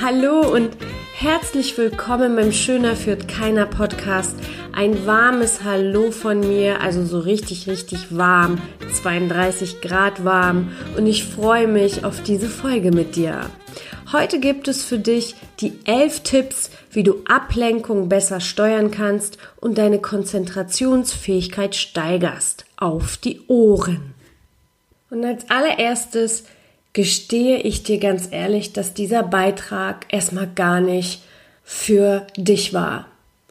Hallo 0.00 0.40
und 0.52 0.70
herzlich 1.14 1.78
willkommen 1.78 2.34
beim 2.34 2.50
Schöner 2.50 2.96
führt 2.96 3.28
keiner 3.28 3.66
Podcast. 3.66 4.34
Ein 4.72 5.06
warmes 5.06 5.62
Hallo 5.62 6.10
von 6.10 6.40
mir, 6.40 6.80
also 6.80 7.04
so 7.04 7.20
richtig, 7.20 7.68
richtig 7.68 8.16
warm, 8.16 8.60
32 8.92 9.80
Grad 9.80 10.24
warm 10.24 10.72
und 10.96 11.06
ich 11.06 11.24
freue 11.24 11.68
mich 11.68 12.04
auf 12.04 12.20
diese 12.22 12.48
Folge 12.48 12.90
mit 12.90 13.14
dir. 13.14 13.42
Heute 14.12 14.40
gibt 14.40 14.66
es 14.66 14.82
für 14.82 14.98
dich 14.98 15.36
die 15.60 15.72
elf 15.84 16.20
Tipps, 16.20 16.70
wie 16.90 17.04
du 17.04 17.22
Ablenkung 17.26 18.08
besser 18.08 18.40
steuern 18.40 18.90
kannst 18.90 19.38
und 19.60 19.78
deine 19.78 20.00
Konzentrationsfähigkeit 20.00 21.76
steigerst. 21.76 22.64
Auf 22.76 23.16
die 23.16 23.40
Ohren. 23.46 24.11
Und 25.12 25.26
als 25.26 25.50
allererstes 25.50 26.44
gestehe 26.94 27.58
ich 27.58 27.82
dir 27.82 27.98
ganz 27.98 28.28
ehrlich, 28.30 28.72
dass 28.72 28.94
dieser 28.94 29.22
Beitrag 29.22 30.06
erstmal 30.08 30.46
gar 30.46 30.80
nicht 30.80 31.20
für 31.62 32.26
dich 32.38 32.72
war. 32.72 33.08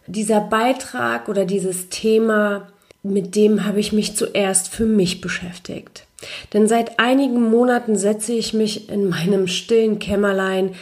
Dieser 0.08 0.42
Beitrag 0.42 1.30
oder 1.30 1.46
dieses 1.46 1.90
Thema, 1.90 2.68
mit 3.04 3.36
dem 3.36 3.64
habe 3.64 3.80
ich 3.80 3.94
mich 3.94 4.16
zuerst 4.16 4.70
für 4.70 4.88
mich 4.88 5.22
beschäftigt. 5.22 6.08
Denn 6.52 6.68
seit 6.68 7.00
einigen 7.00 7.52
Monaten 7.52 7.96
setze 7.96 8.34
ich 8.34 8.56
mich 8.56 8.90
in 8.90 9.08
meinem 9.08 9.46
stillen 9.46 10.00
Kämmerlein 10.00 10.74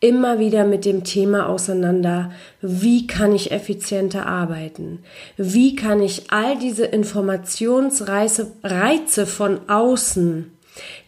immer 0.00 0.38
wieder 0.38 0.64
mit 0.64 0.84
dem 0.84 1.02
Thema 1.02 1.48
auseinander, 1.48 2.30
wie 2.60 3.06
kann 3.06 3.34
ich 3.34 3.50
effizienter 3.50 4.26
arbeiten? 4.26 5.00
Wie 5.36 5.74
kann 5.74 6.00
ich 6.00 6.30
all 6.30 6.56
diese 6.58 6.84
Informationsreize 6.84 8.52
Reize 8.62 9.26
von 9.26 9.68
außen 9.68 10.52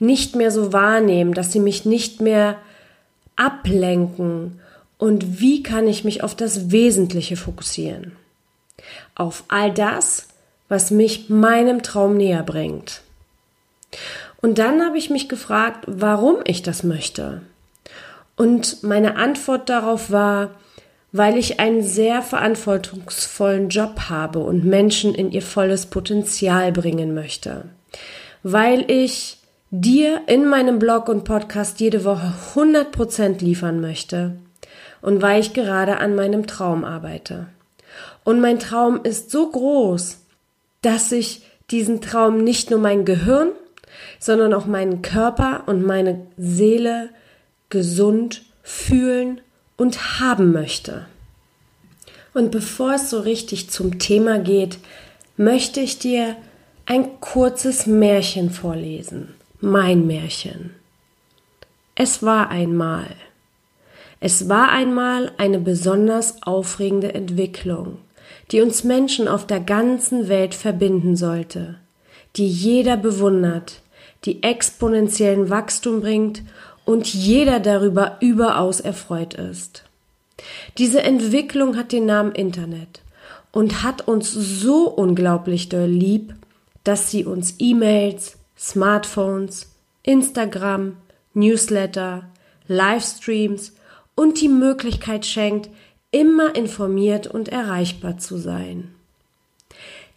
nicht 0.01 0.35
mehr 0.35 0.51
so 0.51 0.73
wahrnehmen, 0.73 1.35
dass 1.35 1.53
sie 1.53 1.61
mich 1.61 1.85
nicht 1.85 2.21
mehr 2.21 2.57
ablenken 3.37 4.61
und 4.99 5.41
wie 5.41 5.63
kann 5.63 5.87
ich 5.87 6.05
mich 6.05 6.23
auf 6.23 6.35
das 6.35 6.73
Wesentliche 6.73 7.37
fokussieren? 7.37 8.17
Auf 9.15 9.45
all 9.49 9.73
das, 9.73 10.29
was 10.69 10.91
mich 10.91 11.31
meinem 11.31 11.83
Traum 11.83 12.17
näher 12.17 12.43
bringt. 12.43 13.03
Und 14.43 14.59
dann 14.59 14.85
habe 14.85 14.99
ich 14.99 15.11
mich 15.11 15.29
gefragt, 15.29 15.85
warum 15.87 16.37
ich 16.45 16.63
das 16.63 16.83
möchte. 16.83 17.43
Und 18.41 18.83
meine 18.83 19.17
Antwort 19.17 19.69
darauf 19.69 20.11
war, 20.11 20.53
weil 21.13 21.37
ich 21.37 21.61
einen 21.61 21.83
sehr 21.83 22.23
verantwortungsvollen 22.23 23.69
Job 23.69 24.09
habe 24.09 24.39
und 24.39 24.65
Menschen 24.65 25.15
in 25.15 25.31
ihr 25.31 25.43
volles 25.43 25.85
Potenzial 25.85 26.73
bringen 26.73 27.13
möchte. 27.13 27.67
Weil 28.43 28.91
ich 28.91 29.37
dir 29.71 30.23
in 30.27 30.49
meinem 30.49 30.79
Blog 30.79 31.11
und 31.11 31.25
Podcast 31.25 31.81
jede 31.81 32.07
Woche 32.07 32.33
100% 32.55 33.45
liefern 33.45 33.83
möchte 33.83 34.37
und 35.03 35.21
weil 35.21 35.43
ich 35.43 35.53
gerade 35.53 35.99
an 35.99 36.15
meinem 36.15 36.47
Traum 36.47 36.83
arbeite. 36.83 37.49
Und 38.25 38.41
mein 38.41 38.59
Traum 38.59 39.01
ist 39.03 39.31
so 39.31 39.51
groß, 39.51 40.17
dass 40.81 41.13
ich 41.13 41.43
diesen 41.71 42.01
Traum 42.01 42.43
nicht 42.43 42.71
nur 42.71 42.81
mein 42.81 43.05
Gehirn, 43.05 43.51
sondern 44.19 44.55
auch 44.55 44.65
meinen 44.65 45.03
Körper 45.03 45.65
und 45.67 45.85
meine 45.85 46.27
Seele 46.39 47.11
gesund 47.71 48.43
fühlen 48.63 49.41
und 49.77 50.21
haben 50.21 50.53
möchte. 50.53 51.07
Und 52.35 52.51
bevor 52.51 52.95
es 52.95 53.11
so 53.11 53.21
richtig 53.21 53.71
zum 53.71 53.99
Thema 53.99 54.39
geht, 54.39 54.79
möchte 55.37 55.81
ich 55.81 55.99
dir 55.99 56.37
ein 56.87 57.21
kurzes 57.21 57.87
Märchen 57.87 58.51
vorlesen 58.51 59.35
mein 59.61 60.07
Märchen. 60.07 60.75
Es 61.95 62.23
war 62.23 62.49
einmal. 62.49 63.09
Es 64.19 64.49
war 64.49 64.71
einmal 64.71 65.33
eine 65.37 65.59
besonders 65.59 66.43
aufregende 66.43 67.15
Entwicklung, 67.15 67.99
die 68.51 68.63
uns 68.63 68.85
Menschen 68.85 69.29
auf 69.29 69.47
der 69.47 69.61
ganzen 69.61 70.29
Welt 70.29 70.55
verbinden 70.55 71.17
sollte, 71.17 71.77
die 72.37 72.49
jeder 72.49 72.97
bewundert, 72.97 73.83
die 74.25 74.43
exponentiellen 74.43 75.51
Wachstum 75.51 76.01
bringt 76.01 76.43
und 76.85 77.13
jeder 77.13 77.61
darüber 77.61 78.17
überaus 78.21 78.81
erfreut 78.81 79.35
ist. 79.35 79.85
Diese 80.79 81.03
Entwicklung 81.03 81.77
hat 81.77 81.93
den 81.93 82.07
Namen 82.07 82.33
Internet 82.33 83.03
und 83.53 83.83
hat 83.83 84.07
uns 84.09 84.33
so 84.33 84.89
unglaublich 84.89 85.69
doll 85.69 85.89
lieb, 85.89 86.35
dass 86.85 87.11
sie 87.11 87.25
uns 87.25 87.57
E-Mails, 87.59 88.39
Smartphones, 88.59 89.71
Instagram, 90.03 90.97
Newsletter, 91.35 92.25
Livestreams 92.69 93.75
und 94.15 94.41
die 94.41 94.49
Möglichkeit 94.49 95.27
schenkt, 95.27 95.71
immer 96.11 96.55
informiert 96.55 97.27
und 97.27 97.49
erreichbar 97.49 98.19
zu 98.19 98.39
sein. 98.39 98.95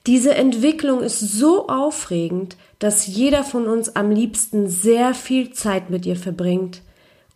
Diese 0.06 0.36
Entwicklung 0.36 1.02
ist 1.02 1.20
so 1.20 1.70
aufregend, 1.70 2.58
dass 2.80 3.08
jeder 3.08 3.46
von 3.46 3.68
uns 3.68 3.96
am 3.96 4.12
liebsten 4.12 4.68
sehr 4.68 5.14
viel 5.14 5.54
Zeit 5.54 5.90
mit 5.90 6.06
ihr 6.06 6.18
verbringt 6.18 6.82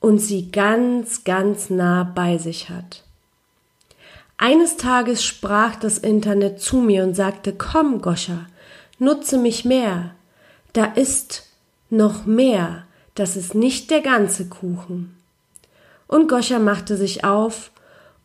und 0.02 0.20
sie 0.20 0.52
ganz, 0.52 1.24
ganz 1.24 1.70
nah 1.70 2.04
bei 2.04 2.38
sich 2.38 2.70
hat. 2.70 3.04
Eines 4.38 4.76
Tages 4.76 5.24
sprach 5.24 5.78
das 5.78 5.98
Internet 5.98 6.60
zu 6.60 6.78
mir 6.82 7.04
und 7.04 7.16
sagte, 7.16 7.54
komm, 7.54 8.02
Goscha, 8.02 8.48
nutze 9.00 9.38
mich 9.38 9.64
mehr, 9.64 10.12
da 10.74 10.86
ist 10.86 11.48
noch 11.90 12.26
mehr, 12.26 12.84
das 13.16 13.38
ist 13.38 13.56
nicht 13.56 13.90
der 13.90 14.02
ganze 14.02 14.48
Kuchen. 14.48 15.16
Und 16.06 16.28
Goscha 16.28 16.60
machte 16.60 16.98
sich 16.98 17.24
auf 17.24 17.72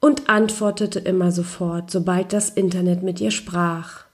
und 0.01 0.29
antwortete 0.29 0.99
immer 0.99 1.31
sofort, 1.31 1.93
sobald 1.93 2.33
das 2.33 2.51
Internet 2.51 3.05
mit 3.05 3.21
ihr 3.21 3.31
sprach. 3.31 4.05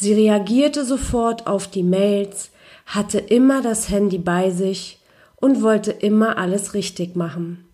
Sie 0.00 0.14
reagierte 0.14 0.84
sofort 0.84 1.48
auf 1.48 1.66
die 1.66 1.82
Mails, 1.82 2.50
hatte 2.86 3.18
immer 3.18 3.62
das 3.62 3.88
Handy 3.88 4.18
bei 4.18 4.50
sich 4.50 5.00
und 5.36 5.60
wollte 5.60 5.90
immer 5.90 6.38
alles 6.38 6.72
richtig 6.72 7.16
machen. 7.16 7.64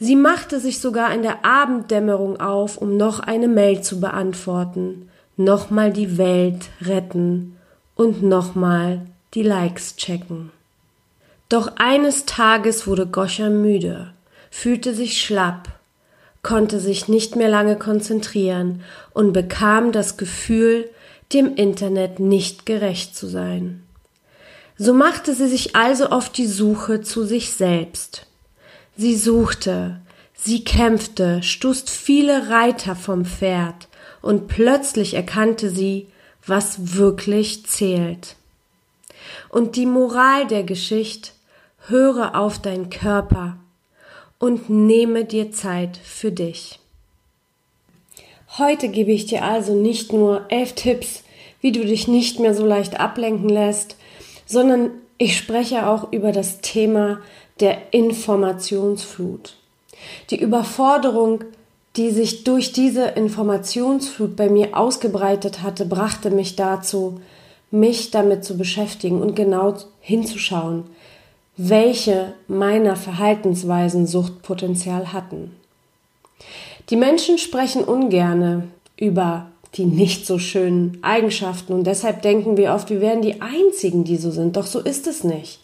Sie 0.00 0.16
machte 0.16 0.58
sich 0.58 0.80
sogar 0.80 1.14
in 1.14 1.22
der 1.22 1.44
Abenddämmerung 1.44 2.40
auf, 2.40 2.76
um 2.76 2.96
noch 2.96 3.20
eine 3.20 3.46
Mail 3.46 3.80
zu 3.80 4.00
beantworten, 4.00 5.08
nochmal 5.36 5.92
die 5.92 6.18
Welt 6.18 6.66
retten 6.82 7.56
und 7.94 8.24
nochmal 8.24 9.02
die 9.34 9.44
Likes 9.44 9.94
checken. 9.94 10.50
Doch 11.48 11.76
eines 11.76 12.26
Tages 12.26 12.88
wurde 12.88 13.06
Goscha 13.06 13.50
müde, 13.50 14.12
fühlte 14.50 14.94
sich 14.94 15.22
schlapp, 15.22 15.68
konnte 16.42 16.80
sich 16.80 17.06
nicht 17.06 17.36
mehr 17.36 17.48
lange 17.48 17.76
konzentrieren 17.76 18.82
und 19.14 19.32
bekam 19.32 19.92
das 19.92 20.16
Gefühl, 20.16 20.90
dem 21.32 21.54
Internet 21.54 22.20
nicht 22.20 22.66
gerecht 22.66 23.16
zu 23.16 23.26
sein. 23.26 23.82
So 24.78 24.92
machte 24.92 25.34
sie 25.34 25.48
sich 25.48 25.74
also 25.74 26.06
auf 26.08 26.30
die 26.30 26.46
Suche 26.46 27.00
zu 27.00 27.24
sich 27.24 27.52
selbst. 27.52 28.26
Sie 28.96 29.16
suchte, 29.16 30.00
sie 30.34 30.64
kämpfte, 30.64 31.42
stust 31.42 31.90
viele 31.90 32.50
Reiter 32.50 32.94
vom 32.94 33.24
Pferd, 33.24 33.88
und 34.22 34.48
plötzlich 34.48 35.14
erkannte 35.14 35.70
sie, 35.70 36.08
was 36.46 36.96
wirklich 36.96 37.66
zählt. 37.66 38.36
Und 39.48 39.76
die 39.76 39.86
Moral 39.86 40.46
der 40.46 40.62
Geschichte, 40.62 41.30
höre 41.88 42.34
auf 42.34 42.60
deinen 42.60 42.90
Körper 42.90 43.58
und 44.38 44.68
nehme 44.68 45.24
dir 45.24 45.52
Zeit 45.52 45.96
für 45.96 46.32
dich. 46.32 46.80
Heute 48.58 48.88
gebe 48.88 49.12
ich 49.12 49.26
dir 49.26 49.44
also 49.44 49.74
nicht 49.74 50.14
nur 50.14 50.46
elf 50.48 50.72
Tipps, 50.72 51.24
wie 51.60 51.72
du 51.72 51.84
dich 51.84 52.08
nicht 52.08 52.40
mehr 52.40 52.54
so 52.54 52.64
leicht 52.64 52.98
ablenken 52.98 53.50
lässt, 53.50 53.96
sondern 54.46 54.92
ich 55.18 55.36
spreche 55.36 55.86
auch 55.86 56.10
über 56.10 56.32
das 56.32 56.62
Thema 56.62 57.20
der 57.60 57.92
Informationsflut. 57.92 59.56
Die 60.30 60.40
Überforderung, 60.40 61.44
die 61.96 62.10
sich 62.10 62.44
durch 62.44 62.72
diese 62.72 63.04
Informationsflut 63.08 64.36
bei 64.36 64.48
mir 64.48 64.74
ausgebreitet 64.74 65.62
hatte, 65.62 65.84
brachte 65.84 66.30
mich 66.30 66.56
dazu, 66.56 67.20
mich 67.70 68.10
damit 68.10 68.44
zu 68.44 68.56
beschäftigen 68.56 69.20
und 69.20 69.34
genau 69.34 69.74
hinzuschauen, 70.00 70.84
welche 71.58 72.32
meiner 72.48 72.96
Verhaltensweisen 72.96 74.06
Suchtpotenzial 74.06 75.12
hatten. 75.12 75.54
Die 76.90 76.96
Menschen 76.96 77.38
sprechen 77.38 77.82
ungerne 77.82 78.68
über 78.96 79.46
die 79.74 79.84
nicht 79.84 80.24
so 80.24 80.38
schönen 80.38 80.98
Eigenschaften 81.02 81.72
und 81.72 81.84
deshalb 81.84 82.22
denken 82.22 82.56
wir 82.56 82.72
oft, 82.72 82.90
wir 82.90 83.00
wären 83.00 83.22
die 83.22 83.40
Einzigen, 83.42 84.04
die 84.04 84.16
so 84.16 84.30
sind. 84.30 84.56
Doch 84.56 84.66
so 84.66 84.80
ist 84.80 85.06
es 85.06 85.24
nicht. 85.24 85.60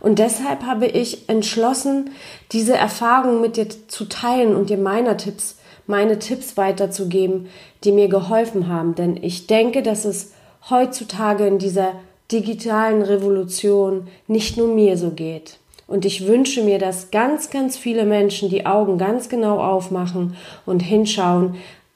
Und 0.00 0.18
deshalb 0.18 0.64
habe 0.64 0.86
ich 0.86 1.28
entschlossen, 1.28 2.10
diese 2.52 2.76
Erfahrung 2.76 3.40
mit 3.40 3.56
dir 3.56 3.68
zu 3.88 4.04
teilen 4.06 4.54
und 4.54 4.68
dir 4.68 4.76
meine 4.76 5.16
Tipps, 5.16 5.56
meine 5.86 6.18
Tipps 6.18 6.56
weiterzugeben, 6.56 7.48
die 7.84 7.92
mir 7.92 8.08
geholfen 8.08 8.68
haben. 8.68 8.94
Denn 8.94 9.16
ich 9.22 9.46
denke, 9.46 9.82
dass 9.82 10.04
es 10.04 10.32
heutzutage 10.68 11.46
in 11.46 11.58
dieser 11.58 11.92
digitalen 12.30 13.02
Revolution 13.02 14.08
nicht 14.26 14.56
nur 14.56 14.68
mir 14.68 14.98
so 14.98 15.10
geht. 15.10 15.58
Und 15.86 16.04
ich 16.04 16.26
wünsche 16.26 16.62
mir, 16.62 16.78
dass 16.78 17.10
ganz, 17.10 17.50
ganz 17.50 17.76
viele 17.76 18.04
Menschen 18.04 18.48
die 18.48 18.66
Augen 18.66 18.98
ganz 18.98 19.28
genau 19.28 19.60
aufmachen 19.60 20.34
und 20.64 20.80
hinschauen, 20.80 21.54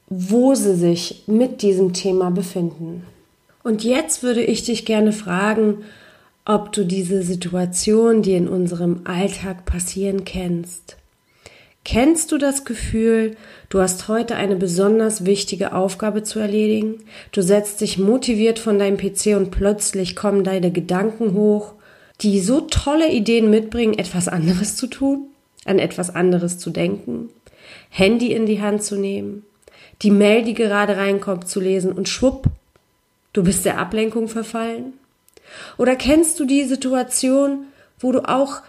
wo 0.08 0.54
sie 0.54 0.74
sich 0.74 1.24
mit 1.26 1.62
diesem 1.62 1.92
Thema 1.92 2.30
befinden. 2.30 3.04
Und 3.62 3.84
jetzt 3.84 4.22
würde 4.22 4.42
ich 4.42 4.64
dich 4.64 4.84
gerne 4.84 5.12
fragen, 5.12 5.84
ob 6.44 6.72
du 6.72 6.84
diese 6.84 7.22
Situation, 7.22 8.22
die 8.22 8.34
in 8.34 8.48
unserem 8.48 9.02
Alltag 9.04 9.64
passieren, 9.66 10.24
kennst. 10.24 10.96
Kennst 11.84 12.30
du 12.30 12.38
das 12.38 12.64
Gefühl, 12.64 13.36
du 13.68 13.80
hast 13.80 14.08
heute 14.08 14.36
eine 14.36 14.56
besonders 14.56 15.24
wichtige 15.24 15.72
Aufgabe 15.74 16.22
zu 16.22 16.38
erledigen? 16.38 17.02
Du 17.32 17.42
setzt 17.42 17.80
dich 17.80 17.98
motiviert 17.98 18.58
von 18.58 18.78
deinem 18.78 18.96
PC 18.96 19.36
und 19.36 19.50
plötzlich 19.50 20.14
kommen 20.14 20.44
deine 20.44 20.70
Gedanken 20.72 21.34
hoch, 21.34 21.72
die 22.22 22.40
so 22.40 22.62
tolle 22.62 23.10
Ideen 23.10 23.50
mitbringen, 23.50 23.98
etwas 23.98 24.28
anderes 24.28 24.76
zu 24.76 24.86
tun, 24.86 25.28
an 25.64 25.78
etwas 25.78 26.14
anderes 26.14 26.58
zu 26.58 26.70
denken, 26.70 27.30
Handy 27.88 28.32
in 28.32 28.46
die 28.46 28.60
Hand 28.60 28.82
zu 28.82 28.96
nehmen, 28.96 29.44
die 30.02 30.10
Mail, 30.10 30.44
die 30.44 30.54
gerade 30.54 30.96
reinkommt, 30.96 31.48
zu 31.48 31.60
lesen 31.60 31.92
und 31.92 32.08
schwupp, 32.08 32.46
du 33.32 33.42
bist 33.42 33.64
der 33.64 33.78
Ablenkung 33.78 34.28
verfallen? 34.28 34.94
Oder 35.78 35.96
kennst 35.96 36.38
du 36.38 36.44
die 36.44 36.64
Situation, 36.64 37.64
wo 37.98 38.12
du 38.12 38.28
auch 38.28 38.62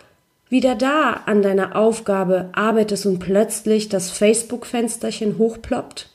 wieder 0.50 0.76
da 0.76 1.22
an 1.26 1.42
deiner 1.42 1.76
Aufgabe 1.76 2.50
arbeitest 2.52 3.06
und 3.06 3.20
plötzlich 3.20 3.88
das 3.88 4.10
Facebook-Fensterchen 4.10 5.38
hochploppt 5.38 6.10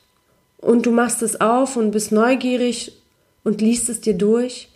und 0.57 0.85
du 0.85 0.91
machst 0.91 1.21
es 1.23 1.41
auf 1.41 1.75
und 1.75 1.91
bist 1.91 2.11
neugierig 2.11 2.91
und 3.43 3.61
liest 3.61 3.89
es 3.89 4.01
dir 4.01 4.13
durch 4.13 4.69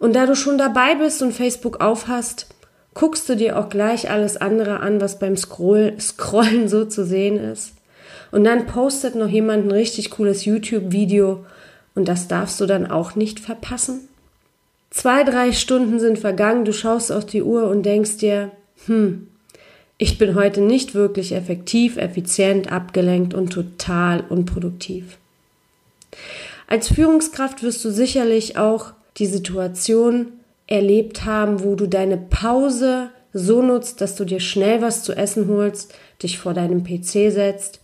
und 0.00 0.14
da 0.14 0.26
du 0.26 0.34
schon 0.34 0.58
dabei 0.58 0.96
bist 0.96 1.22
und 1.22 1.32
Facebook 1.32 1.80
aufhast, 1.80 2.48
guckst 2.94 3.28
du 3.28 3.36
dir 3.36 3.58
auch 3.58 3.68
gleich 3.68 4.10
alles 4.10 4.36
andere 4.36 4.80
an, 4.80 5.00
was 5.00 5.20
beim 5.20 5.36
Scroll 5.36 5.94
Scrollen 6.00 6.68
so 6.68 6.84
zu 6.86 7.04
sehen 7.04 7.38
ist. 7.38 7.74
Und 8.32 8.44
dann 8.44 8.66
postet 8.66 9.14
noch 9.14 9.28
jemand 9.28 9.66
ein 9.66 9.70
richtig 9.70 10.10
cooles 10.10 10.44
YouTube-Video 10.44 11.44
und 11.94 12.08
das 12.08 12.28
darfst 12.28 12.60
du 12.60 12.66
dann 12.66 12.90
auch 12.90 13.14
nicht 13.14 13.40
verpassen. 13.40 14.08
Zwei, 14.90 15.22
drei 15.22 15.52
Stunden 15.52 16.00
sind 16.00 16.18
vergangen, 16.18 16.64
du 16.64 16.72
schaust 16.72 17.12
auf 17.12 17.26
die 17.26 17.42
Uhr 17.42 17.68
und 17.68 17.84
denkst 17.84 18.16
dir, 18.16 18.50
hm, 18.86 19.28
ich 19.98 20.16
bin 20.16 20.34
heute 20.34 20.62
nicht 20.62 20.94
wirklich 20.94 21.32
effektiv, 21.32 21.98
effizient, 21.98 22.72
abgelenkt 22.72 23.34
und 23.34 23.52
total 23.52 24.24
unproduktiv. 24.28 25.18
Als 26.66 26.88
Führungskraft 26.88 27.62
wirst 27.62 27.84
du 27.84 27.90
sicherlich 27.90 28.56
auch 28.56 28.94
die 29.16 29.26
Situation 29.26 30.32
erlebt 30.66 31.24
haben, 31.24 31.64
wo 31.64 31.74
du 31.74 31.86
deine 31.86 32.16
Pause 32.16 33.10
so 33.32 33.62
nutzt, 33.62 34.00
dass 34.00 34.16
du 34.16 34.24
dir 34.24 34.40
schnell 34.40 34.82
was 34.82 35.02
zu 35.02 35.12
essen 35.12 35.48
holst, 35.48 35.94
dich 36.22 36.38
vor 36.38 36.54
deinem 36.54 36.84
PC 36.84 37.32
setzt, 37.32 37.80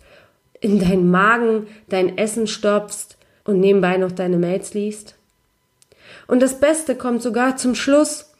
in 0.61 0.81
deinen 0.81 1.11
Magen 1.11 1.67
dein 1.89 2.17
Essen 2.17 2.47
stopfst 2.47 3.17
und 3.45 3.61
nebenbei 3.61 3.97
noch 3.97 4.13
deine 4.13 4.39
Mails 4.39 4.75
liest. 4.75 5.15
Und 6.27 6.41
das 6.43 6.59
Beste 6.59 6.97
kommt 6.97 7.23
sogar 7.23 7.57
zum 7.57 7.75
Schluss, 7.75 8.33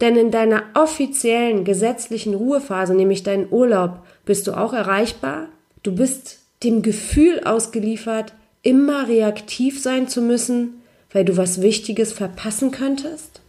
denn 0.00 0.16
in 0.16 0.30
deiner 0.30 0.64
offiziellen 0.74 1.64
gesetzlichen 1.64 2.34
Ruhephase, 2.34 2.94
nämlich 2.94 3.22
deinen 3.22 3.52
Urlaub, 3.52 4.04
bist 4.24 4.46
du 4.46 4.52
auch 4.52 4.72
erreichbar. 4.72 5.48
Du 5.82 5.94
bist 5.94 6.38
dem 6.62 6.82
Gefühl 6.82 7.40
ausgeliefert, 7.44 8.34
immer 8.62 9.08
reaktiv 9.08 9.80
sein 9.80 10.08
zu 10.08 10.22
müssen, 10.22 10.77
weil 11.12 11.24
du 11.24 11.36
was 11.36 11.62
Wichtiges 11.62 12.12
verpassen 12.12 12.70
könntest? 12.70 13.40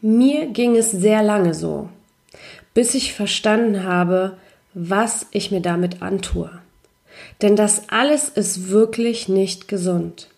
Mir 0.00 0.46
ging 0.46 0.76
es 0.76 0.90
sehr 0.90 1.22
lange 1.22 1.54
so, 1.54 1.88
bis 2.74 2.94
ich 2.94 3.12
verstanden 3.12 3.84
habe, 3.84 4.36
was 4.74 5.26
ich 5.30 5.50
mir 5.50 5.60
damit 5.60 6.02
antue. 6.02 6.50
Denn 7.42 7.56
das 7.56 7.88
alles 7.88 8.28
ist 8.28 8.70
wirklich 8.70 9.28
nicht 9.28 9.68
gesund. 9.68 10.28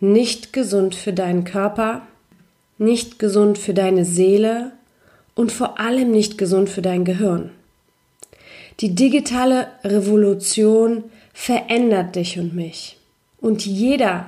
Nicht 0.00 0.52
gesund 0.52 0.94
für 0.94 1.12
deinen 1.12 1.44
Körper, 1.44 2.02
nicht 2.78 3.18
gesund 3.18 3.58
für 3.58 3.74
deine 3.74 4.04
Seele 4.04 4.72
und 5.34 5.52
vor 5.52 5.80
allem 5.80 6.10
nicht 6.10 6.38
gesund 6.38 6.68
für 6.68 6.82
dein 6.82 7.04
Gehirn. 7.04 7.50
Die 8.80 8.94
digitale 8.94 9.68
Revolution 9.84 11.04
verändert 11.32 12.16
dich 12.16 12.38
und 12.38 12.54
mich. 12.54 12.98
Und 13.40 13.64
jeder, 13.64 14.26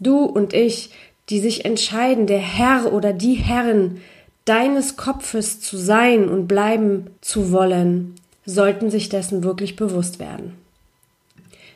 du 0.00 0.24
und 0.24 0.52
ich, 0.52 0.90
die 1.28 1.40
sich 1.40 1.64
entscheiden, 1.64 2.26
der 2.26 2.38
Herr 2.38 2.92
oder 2.92 3.12
die 3.12 3.34
Herrin 3.34 4.00
deines 4.44 4.96
Kopfes 4.96 5.60
zu 5.60 5.76
sein 5.76 6.28
und 6.28 6.48
bleiben 6.48 7.08
zu 7.20 7.52
wollen, 7.52 8.14
sollten 8.46 8.90
sich 8.90 9.10
dessen 9.10 9.44
wirklich 9.44 9.76
bewusst 9.76 10.18
werden. 10.18 10.54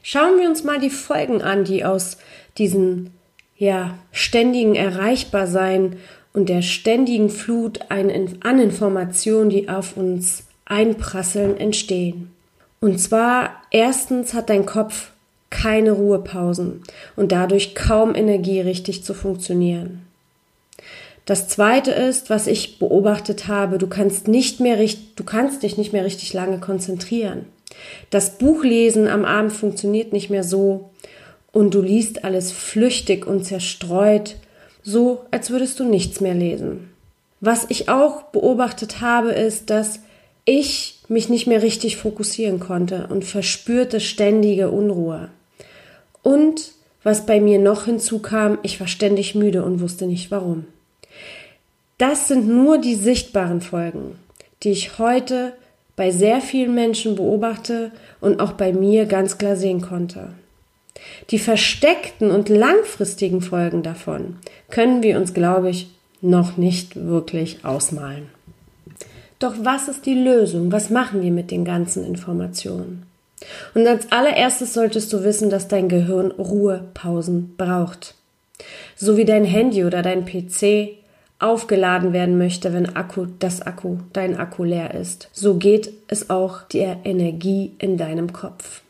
Schauen 0.02 0.40
wir 0.40 0.48
uns 0.48 0.64
mal 0.64 0.80
die 0.80 0.90
Folgen 0.90 1.42
an, 1.42 1.64
die 1.64 1.84
aus 1.84 2.16
diesen 2.58 3.10
ja, 3.56 3.96
ständigen 4.10 4.74
Erreichbarsein 4.74 5.96
und 6.32 6.48
der 6.48 6.62
ständigen 6.62 7.30
Flut 7.30 7.80
an 7.90 8.08
Informationen, 8.10 9.50
die 9.50 9.68
auf 9.68 9.96
uns 9.96 10.44
einprasseln, 10.64 11.58
entstehen. 11.58 12.30
Und 12.80 12.98
zwar 12.98 13.50
erstens 13.70 14.34
hat 14.34 14.50
dein 14.50 14.66
Kopf 14.66 15.11
keine 15.52 15.92
Ruhepausen 15.92 16.82
und 17.14 17.30
dadurch 17.30 17.76
kaum 17.76 18.16
Energie 18.16 18.60
richtig 18.60 19.04
zu 19.04 19.14
funktionieren. 19.14 20.02
Das 21.24 21.46
zweite 21.46 21.92
ist, 21.92 22.30
was 22.30 22.48
ich 22.48 22.80
beobachtet 22.80 23.46
habe, 23.46 23.78
du 23.78 23.86
kannst 23.86 24.26
nicht 24.26 24.58
mehr 24.58 24.76
du 25.14 25.24
kannst 25.24 25.62
dich 25.62 25.78
nicht 25.78 25.92
mehr 25.92 26.04
richtig 26.04 26.32
lange 26.32 26.58
konzentrieren. 26.58 27.44
Das 28.10 28.38
Buchlesen 28.38 29.06
am 29.06 29.24
Abend 29.24 29.52
funktioniert 29.52 30.12
nicht 30.12 30.30
mehr 30.30 30.42
so 30.42 30.90
und 31.52 31.74
du 31.74 31.80
liest 31.80 32.24
alles 32.24 32.50
flüchtig 32.50 33.26
und 33.26 33.44
zerstreut, 33.44 34.36
so 34.82 35.24
als 35.30 35.50
würdest 35.50 35.78
du 35.78 35.84
nichts 35.84 36.20
mehr 36.20 36.34
lesen. 36.34 36.90
Was 37.40 37.66
ich 37.68 37.88
auch 37.88 38.24
beobachtet 38.24 39.00
habe, 39.00 39.30
ist, 39.30 39.70
dass 39.70 40.00
ich 40.44 40.98
mich 41.08 41.28
nicht 41.28 41.46
mehr 41.46 41.62
richtig 41.62 41.96
fokussieren 41.96 42.58
konnte 42.58 43.06
und 43.08 43.24
verspürte 43.24 44.00
ständige 44.00 44.70
Unruhe. 44.70 45.28
Und 46.22 46.72
was 47.02 47.26
bei 47.26 47.40
mir 47.40 47.58
noch 47.58 47.86
hinzukam, 47.86 48.58
ich 48.62 48.78
war 48.80 48.86
ständig 48.86 49.34
müde 49.34 49.64
und 49.64 49.80
wusste 49.80 50.06
nicht 50.06 50.30
warum. 50.30 50.66
Das 51.98 52.28
sind 52.28 52.48
nur 52.48 52.78
die 52.78 52.94
sichtbaren 52.94 53.60
Folgen, 53.60 54.16
die 54.62 54.70
ich 54.70 54.98
heute 54.98 55.52
bei 55.96 56.10
sehr 56.10 56.40
vielen 56.40 56.74
Menschen 56.74 57.16
beobachte 57.16 57.92
und 58.20 58.40
auch 58.40 58.52
bei 58.52 58.72
mir 58.72 59.06
ganz 59.06 59.38
klar 59.38 59.56
sehen 59.56 59.82
konnte. 59.82 60.30
Die 61.30 61.38
versteckten 61.38 62.30
und 62.30 62.48
langfristigen 62.48 63.40
Folgen 63.40 63.82
davon 63.82 64.36
können 64.70 65.02
wir 65.02 65.18
uns, 65.18 65.34
glaube 65.34 65.70
ich, 65.70 65.90
noch 66.20 66.56
nicht 66.56 66.96
wirklich 66.96 67.64
ausmalen. 67.64 68.28
Doch 69.38 69.54
was 69.60 69.88
ist 69.88 70.06
die 70.06 70.14
Lösung? 70.14 70.70
Was 70.70 70.88
machen 70.88 71.20
wir 71.22 71.32
mit 71.32 71.50
den 71.50 71.64
ganzen 71.64 72.06
Informationen? 72.06 73.04
Und 73.74 73.86
als 73.86 74.10
allererstes 74.12 74.74
solltest 74.74 75.12
du 75.12 75.24
wissen, 75.24 75.50
dass 75.50 75.68
dein 75.68 75.88
Gehirn 75.88 76.30
Ruhepausen 76.30 77.56
braucht. 77.56 78.14
So 78.96 79.16
wie 79.16 79.24
dein 79.24 79.44
Handy 79.44 79.84
oder 79.84 80.02
dein 80.02 80.24
PC 80.24 80.96
aufgeladen 81.38 82.12
werden 82.12 82.38
möchte, 82.38 82.72
wenn 82.72 82.94
Akku, 82.94 83.26
das 83.38 83.62
Akku, 83.62 83.98
dein 84.12 84.36
Akku 84.36 84.62
leer 84.62 84.94
ist. 84.94 85.28
So 85.32 85.56
geht 85.56 85.92
es 86.06 86.30
auch 86.30 86.62
der 86.62 86.98
Energie 87.04 87.72
in 87.78 87.96
deinem 87.96 88.32
Kopf. 88.32 88.82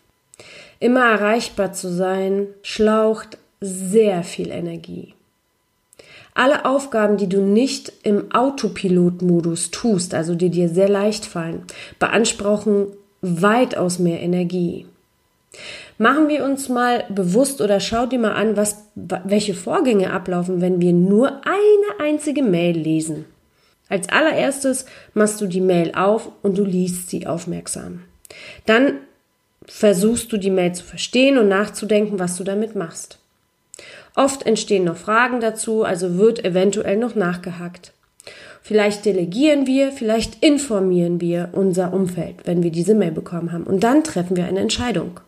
Immer 0.79 1.05
erreichbar 1.11 1.73
zu 1.73 1.89
sein, 1.89 2.49
schlaucht 2.63 3.39
sehr 3.61 4.23
viel 4.23 4.51
Energie. 4.51 5.15
Alle 6.35 6.65
Aufgaben, 6.65 7.19
die 7.19 7.29
du 7.29 7.41
nicht 7.41 7.93
im 8.03 8.33
Autopilot-Modus 8.33 9.71
tust, 9.71 10.15
also 10.15 10.35
die 10.35 10.51
dir 10.51 10.69
sehr 10.69 10.89
leicht 10.89 11.27
fallen, 11.27 11.63
beanspruchen 11.99 12.89
weitaus 13.23 13.99
mehr 13.99 14.21
Energie. 14.21 14.87
Machen 15.99 16.29
wir 16.29 16.45
uns 16.45 16.69
mal 16.69 17.05
bewusst 17.09 17.61
oder 17.61 17.79
schau 17.79 18.07
dir 18.07 18.19
mal 18.19 18.33
an, 18.33 18.57
was, 18.57 18.85
welche 18.95 19.55
Vorgänge 19.55 20.13
ablaufen, 20.13 20.61
wenn 20.61 20.81
wir 20.81 20.93
nur 20.93 21.43
eine 21.45 22.01
einzige 22.01 22.43
Mail 22.43 22.77
lesen. 22.77 23.27
Als 23.89 24.09
allererstes 24.09 24.87
machst 25.15 25.41
du 25.41 25.47
die 25.47 25.61
Mail 25.61 25.93
auf 25.95 26.31
und 26.43 26.59
du 26.59 26.65
liest 26.65 27.11
sie 27.11 27.27
aufmerksam. 27.27 28.03
Dann 28.67 28.95
versuchst 29.67 30.33
du 30.33 30.39
die 30.39 30.51
Mail 30.51 30.73
zu 30.73 30.83
verstehen 30.83 31.39
und 31.39 31.49
nachzudenken, 31.49 32.19
was 32.19 32.37
du 32.37 32.45
damit 32.45 32.75
machst. 32.75 33.19
Oft 34.15 34.47
entstehen 34.47 34.85
noch 34.85 34.97
Fragen 34.97 35.41
dazu, 35.41 35.85
also 35.85 36.19
wird 36.19 36.45
eventuell 36.45 36.97
noch 36.97 37.15
nachgehakt. 37.15 37.93
Vielleicht 38.63 39.05
delegieren 39.05 39.67
wir, 39.67 39.91
vielleicht 39.91 40.43
informieren 40.43 41.21
wir 41.21 41.51
unser 41.53 41.93
Umfeld, 41.93 42.37
wenn 42.45 42.63
wir 42.63 42.71
diese 42.71 42.95
Mail 42.95 43.11
bekommen 43.11 43.53
haben. 43.53 43.65
Und 43.65 43.83
dann 43.83 44.05
treffen 44.05 44.37
wir 44.37 44.45
eine 44.45 44.61
Entscheidung. 44.61 45.21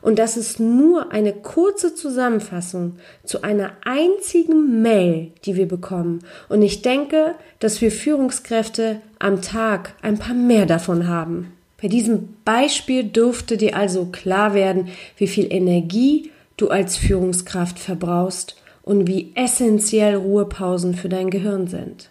Und 0.00 0.18
das 0.18 0.36
ist 0.36 0.60
nur 0.60 1.10
eine 1.10 1.32
kurze 1.32 1.94
Zusammenfassung 1.94 2.96
zu 3.24 3.42
einer 3.42 3.72
einzigen 3.84 4.82
Mail, 4.82 5.32
die 5.44 5.56
wir 5.56 5.66
bekommen. 5.66 6.20
Und 6.48 6.62
ich 6.62 6.82
denke, 6.82 7.34
dass 7.58 7.80
wir 7.80 7.90
Führungskräfte 7.90 9.00
am 9.18 9.42
Tag 9.42 9.94
ein 10.02 10.18
paar 10.18 10.34
mehr 10.34 10.66
davon 10.66 11.08
haben. 11.08 11.52
Bei 11.80 11.88
diesem 11.88 12.36
Beispiel 12.44 13.04
dürfte 13.04 13.56
dir 13.56 13.76
also 13.76 14.06
klar 14.06 14.54
werden, 14.54 14.88
wie 15.16 15.28
viel 15.28 15.52
Energie 15.52 16.30
du 16.56 16.68
als 16.68 16.96
Führungskraft 16.96 17.78
verbrauchst 17.78 18.56
und 18.82 19.06
wie 19.06 19.32
essentiell 19.34 20.16
Ruhepausen 20.16 20.94
für 20.94 21.08
dein 21.08 21.30
Gehirn 21.30 21.68
sind. 21.68 22.10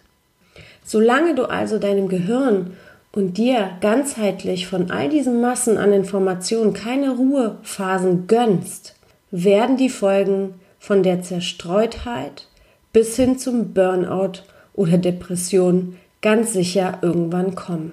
Solange 0.88 1.34
du 1.34 1.44
also 1.44 1.78
deinem 1.78 2.08
Gehirn 2.08 2.70
und 3.12 3.36
dir 3.36 3.72
ganzheitlich 3.82 4.66
von 4.66 4.90
all 4.90 5.10
diesen 5.10 5.38
Massen 5.38 5.76
an 5.76 5.92
Informationen 5.92 6.72
keine 6.72 7.10
Ruhephasen 7.10 8.26
gönnst, 8.26 8.94
werden 9.30 9.76
die 9.76 9.90
Folgen 9.90 10.54
von 10.78 11.02
der 11.02 11.20
Zerstreutheit 11.20 12.46
bis 12.94 13.16
hin 13.16 13.38
zum 13.38 13.74
Burnout 13.74 14.40
oder 14.72 14.96
Depression 14.96 15.98
ganz 16.22 16.54
sicher 16.54 17.00
irgendwann 17.02 17.54
kommen. 17.54 17.92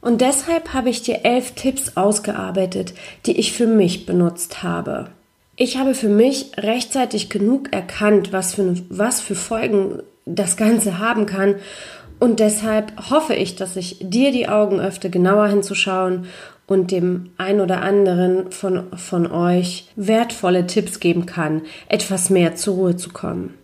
Und 0.00 0.20
deshalb 0.20 0.72
habe 0.72 0.90
ich 0.90 1.02
dir 1.02 1.24
elf 1.24 1.56
Tipps 1.56 1.96
ausgearbeitet, 1.96 2.94
die 3.26 3.36
ich 3.36 3.52
für 3.52 3.66
mich 3.66 4.06
benutzt 4.06 4.62
habe. 4.62 5.08
Ich 5.56 5.76
habe 5.76 5.96
für 5.96 6.08
mich 6.08 6.52
rechtzeitig 6.56 7.30
genug 7.30 7.72
erkannt, 7.72 8.32
was 8.32 8.54
für, 8.54 8.76
was 8.90 9.20
für 9.20 9.34
Folgen 9.34 10.02
das 10.24 10.56
Ganze 10.56 10.98
haben 10.98 11.26
kann. 11.26 11.56
Und 12.18 12.38
deshalb 12.40 13.10
hoffe 13.10 13.34
ich, 13.34 13.56
dass 13.56 13.76
ich 13.76 13.98
dir 14.00 14.30
die 14.30 14.48
Augen 14.48 14.80
öffne, 14.80 15.10
genauer 15.10 15.48
hinzuschauen 15.48 16.26
und 16.66 16.90
dem 16.90 17.30
ein 17.36 17.60
oder 17.60 17.82
anderen 17.82 18.52
von, 18.52 18.84
von 18.96 19.30
euch 19.30 19.88
wertvolle 19.96 20.66
Tipps 20.66 21.00
geben 21.00 21.26
kann, 21.26 21.62
etwas 21.88 22.30
mehr 22.30 22.54
zur 22.54 22.74
Ruhe 22.74 22.96
zu 22.96 23.10
kommen. 23.10 23.54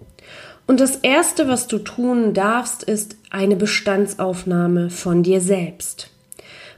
Und 0.67 0.81
das 0.81 0.97
Erste, 0.97 1.49
was 1.49 1.67
du 1.67 1.79
tun 1.79 2.35
darfst, 2.35 2.83
ist 2.83 3.17
eine 3.31 3.57
Bestandsaufnahme 3.57 4.91
von 4.91 5.23
dir 5.23 5.41
selbst. 5.41 6.11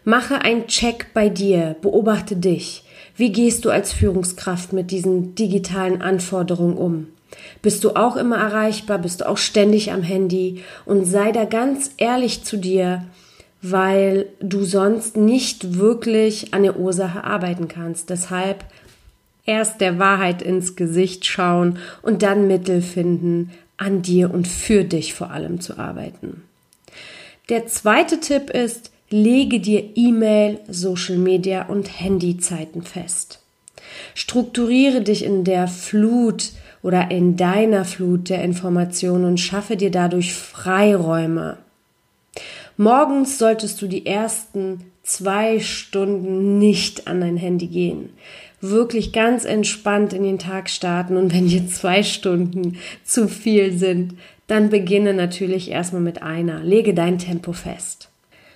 Mache 0.04 0.42
einen 0.42 0.68
Check 0.68 1.08
bei 1.12 1.28
dir, 1.28 1.76
beobachte 1.82 2.36
dich. 2.36 2.84
Wie 3.16 3.32
gehst 3.32 3.64
du 3.64 3.70
als 3.70 3.92
Führungskraft 3.92 4.72
mit 4.72 4.90
diesen 4.92 5.34
digitalen 5.34 6.00
Anforderungen 6.00 6.76
um? 6.76 7.06
Bist 7.62 7.84
du 7.84 7.90
auch 7.96 8.16
immer 8.16 8.36
erreichbar? 8.36 8.98
Bist 8.98 9.20
du 9.20 9.28
auch 9.28 9.38
ständig 9.38 9.92
am 9.92 10.02
Handy? 10.02 10.62
Und 10.84 11.04
sei 11.04 11.32
da 11.32 11.44
ganz 11.44 11.92
ehrlich 11.96 12.44
zu 12.44 12.56
dir, 12.56 13.04
weil 13.62 14.26
du 14.40 14.64
sonst 14.64 15.16
nicht 15.16 15.78
wirklich 15.78 16.54
an 16.54 16.62
der 16.62 16.78
Ursache 16.78 17.24
arbeiten 17.24 17.68
kannst. 17.68 18.10
Deshalb 18.10 18.64
erst 19.44 19.80
der 19.80 19.98
Wahrheit 19.98 20.42
ins 20.42 20.76
Gesicht 20.76 21.26
schauen 21.26 21.78
und 22.02 22.22
dann 22.22 22.46
Mittel 22.46 22.82
finden, 22.82 23.50
an 23.76 24.02
dir 24.02 24.32
und 24.32 24.46
für 24.46 24.84
dich 24.84 25.14
vor 25.14 25.30
allem 25.30 25.60
zu 25.60 25.78
arbeiten. 25.78 26.42
Der 27.48 27.66
zweite 27.66 28.20
Tipp 28.20 28.50
ist, 28.50 28.92
lege 29.08 29.58
dir 29.58 29.82
E-Mail, 29.96 30.60
Social 30.68 31.16
Media 31.16 31.66
und 31.66 32.00
Handyzeiten 32.00 32.82
fest. 32.82 33.40
Strukturiere 34.14 35.00
dich 35.00 35.24
in 35.24 35.44
der 35.44 35.66
Flut 35.66 36.50
oder 36.82 37.10
in 37.10 37.36
deiner 37.36 37.84
Flut 37.84 38.28
der 38.28 38.42
Informationen 38.42 39.24
und 39.24 39.38
schaffe 39.38 39.76
dir 39.76 39.90
dadurch 39.90 40.34
Freiräume. 40.34 41.58
Morgens 42.76 43.38
solltest 43.38 43.82
du 43.82 43.86
die 43.86 44.06
ersten 44.06 44.84
zwei 45.02 45.60
Stunden 45.60 46.58
nicht 46.58 47.06
an 47.08 47.20
dein 47.20 47.36
Handy 47.36 47.66
gehen. 47.66 48.10
Wirklich 48.62 49.12
ganz 49.12 49.44
entspannt 49.44 50.12
in 50.12 50.22
den 50.22 50.38
Tag 50.38 50.70
starten 50.70 51.16
und 51.16 51.34
wenn 51.34 51.48
dir 51.48 51.66
zwei 51.68 52.02
Stunden 52.02 52.78
zu 53.04 53.28
viel 53.28 53.76
sind, 53.76 54.14
dann 54.46 54.70
beginne 54.70 55.14
natürlich 55.14 55.70
erstmal 55.70 56.02
mit 56.02 56.22
einer. 56.22 56.60
Lege 56.60 56.94
dein 56.94 57.18
Tempo 57.18 57.52
fest. 57.52 58.10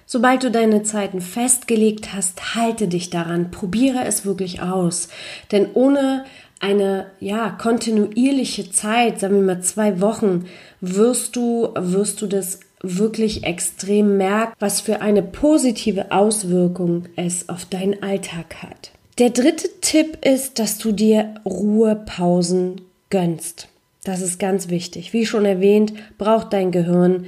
Sobald 0.07 0.43
du 0.43 0.51
deine 0.51 0.83
Zeiten 0.83 1.21
festgelegt 1.21 2.13
hast, 2.13 2.55
halte 2.55 2.89
dich 2.89 3.11
daran, 3.11 3.51
probiere 3.51 4.05
es 4.05 4.27
wirklich 4.27 4.61
aus. 4.61 5.09
Denn 5.51 5.69
ohne 5.73 6.25
eine 6.65 7.07
ja 7.21 7.51
kontinuierliche 7.51 8.71
Zeit, 8.71 9.21
sagen 9.21 9.35
wir 9.37 9.55
mal 9.57 9.61
zwei 9.61 10.01
Wochen, 10.01 10.47
wirst 10.81 11.37
du 11.37 11.69
wirst 11.77 12.23
du 12.23 12.27
das 12.27 12.61
wirklich 12.83 13.45
extrem 13.45 14.17
merken, 14.17 14.55
was 14.59 14.81
für 14.81 15.01
eine 15.01 15.23
positive 15.23 16.11
Auswirkung 16.11 17.05
es 17.17 17.49
auf 17.49 17.67
deinen 17.67 18.03
Alltag 18.03 18.63
hat. 18.63 18.93
Der 19.19 19.31
dritte 19.31 19.69
Tipp 19.81 20.25
ist, 20.25 20.59
dass 20.59 20.79
du 20.79 20.93
dir 20.93 21.35
Ruhepausen 21.45 22.81
gönnst. 23.11 23.69
Das 24.03 24.21
ist 24.21 24.39
ganz 24.39 24.69
wichtig. 24.69 25.13
Wie 25.13 25.25
schon 25.25 25.45
erwähnt, 25.45 25.93
braucht 26.19 26.53
dein 26.53 26.73
Gehirn 26.73 27.27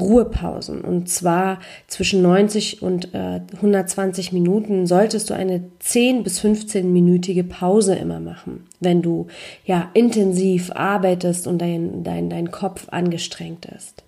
Ruhepausen. 0.00 0.80
Und 0.80 1.08
zwar 1.08 1.58
zwischen 1.86 2.22
90 2.22 2.82
und 2.82 3.14
äh, 3.14 3.40
120 3.56 4.32
Minuten 4.32 4.86
solltest 4.86 5.30
du 5.30 5.34
eine 5.34 5.62
10 5.78 6.22
bis 6.22 6.40
15-minütige 6.40 7.48
Pause 7.48 7.94
immer 7.94 8.20
machen, 8.20 8.66
wenn 8.80 9.02
du 9.02 9.26
ja 9.64 9.90
intensiv 9.94 10.70
arbeitest 10.72 11.46
und 11.46 11.58
dein, 11.58 12.02
dein, 12.02 12.30
dein 12.30 12.50
Kopf 12.50 12.88
angestrengt 12.90 13.66
ist. 13.66 14.02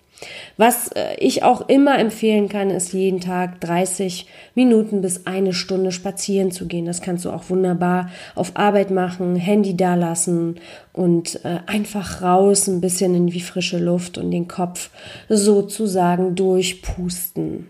Was 0.57 0.89
äh, 0.89 1.15
ich 1.19 1.43
auch 1.43 1.67
immer 1.69 1.99
empfehlen 1.99 2.49
kann, 2.49 2.69
ist 2.69 2.93
jeden 2.93 3.19
Tag 3.19 3.59
30 3.61 4.27
Minuten 4.55 5.01
bis 5.01 5.25
eine 5.25 5.53
Stunde 5.53 5.91
spazieren 5.91 6.51
zu 6.51 6.67
gehen. 6.67 6.85
Das 6.85 7.01
kannst 7.01 7.25
du 7.25 7.31
auch 7.31 7.49
wunderbar 7.49 8.09
auf 8.35 8.51
Arbeit 8.55 8.91
machen, 8.91 9.35
Handy 9.35 9.75
da 9.75 9.95
lassen 9.95 10.55
und 10.91 11.43
äh, 11.43 11.59
einfach 11.65 12.21
raus, 12.21 12.67
ein 12.67 12.81
bisschen 12.81 13.15
in 13.15 13.27
die 13.27 13.41
frische 13.41 13.79
Luft 13.79 14.17
und 14.17 14.31
den 14.31 14.47
Kopf 14.47 14.89
sozusagen 15.29 16.35
durchpusten. 16.35 17.67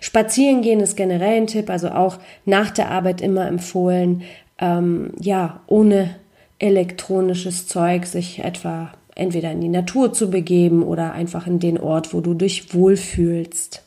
Spazieren 0.00 0.62
gehen 0.62 0.80
ist 0.80 0.96
generell 0.96 1.36
ein 1.36 1.46
Tipp, 1.46 1.70
also 1.70 1.90
auch 1.90 2.18
nach 2.44 2.70
der 2.70 2.90
Arbeit 2.90 3.20
immer 3.20 3.46
empfohlen, 3.46 4.22
ähm, 4.58 5.12
ja, 5.20 5.60
ohne 5.66 6.16
elektronisches 6.58 7.66
Zeug 7.66 8.06
sich 8.06 8.40
etwa 8.40 8.92
entweder 9.18 9.52
in 9.52 9.60
die 9.60 9.68
Natur 9.68 10.12
zu 10.12 10.30
begeben 10.30 10.82
oder 10.82 11.12
einfach 11.12 11.46
in 11.46 11.58
den 11.58 11.78
Ort, 11.78 12.14
wo 12.14 12.20
du 12.20 12.34
dich 12.34 12.72
wohlfühlst. 12.74 13.82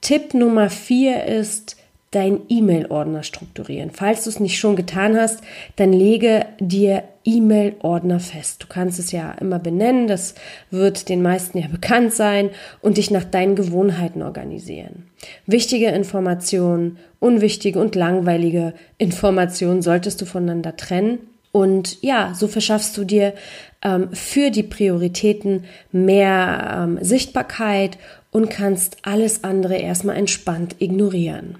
Tipp 0.00 0.34
Nummer 0.34 0.70
vier 0.70 1.24
ist, 1.24 1.76
dein 2.10 2.40
E-Mail-Ordner 2.48 3.22
strukturieren. 3.22 3.90
Falls 3.90 4.24
du 4.24 4.30
es 4.30 4.40
nicht 4.40 4.58
schon 4.58 4.76
getan 4.76 5.16
hast, 5.16 5.40
dann 5.76 5.92
lege 5.92 6.46
dir 6.58 7.02
E-Mail-Ordner 7.24 8.18
fest. 8.18 8.62
Du 8.62 8.66
kannst 8.66 8.98
es 8.98 9.12
ja 9.12 9.32
immer 9.32 9.58
benennen, 9.58 10.06
das 10.06 10.34
wird 10.70 11.10
den 11.10 11.20
meisten 11.20 11.58
ja 11.58 11.68
bekannt 11.70 12.14
sein 12.14 12.50
und 12.80 12.96
dich 12.96 13.10
nach 13.10 13.24
deinen 13.24 13.56
Gewohnheiten 13.56 14.22
organisieren. 14.22 15.10
Wichtige 15.44 15.88
Informationen, 15.88 16.98
unwichtige 17.20 17.78
und 17.78 17.94
langweilige 17.94 18.72
Informationen 18.96 19.82
solltest 19.82 20.22
du 20.22 20.24
voneinander 20.24 20.76
trennen 20.76 21.18
und 21.52 22.02
ja, 22.02 22.34
so 22.34 22.48
verschaffst 22.48 22.96
du 22.96 23.04
dir 23.04 23.34
ähm, 23.82 24.12
für 24.12 24.50
die 24.50 24.62
Prioritäten 24.62 25.64
mehr 25.92 26.78
ähm, 26.78 26.98
Sichtbarkeit 27.00 27.98
und 28.30 28.50
kannst 28.50 28.98
alles 29.02 29.44
andere 29.44 29.76
erstmal 29.76 30.16
entspannt 30.16 30.76
ignorieren. 30.78 31.58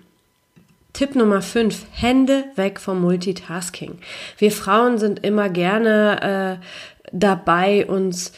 Tipp 0.93 1.15
Nummer 1.15 1.43
5, 1.43 1.87
Hände 1.93 2.45
weg 2.57 2.81
vom 2.81 3.01
Multitasking. 3.01 3.99
Wir 4.37 4.51
Frauen 4.51 4.99
sind 4.99 5.25
immer 5.25 5.49
gerne 5.49 6.59
äh, 6.61 6.67
dabei, 7.13 7.87
uns 7.87 8.33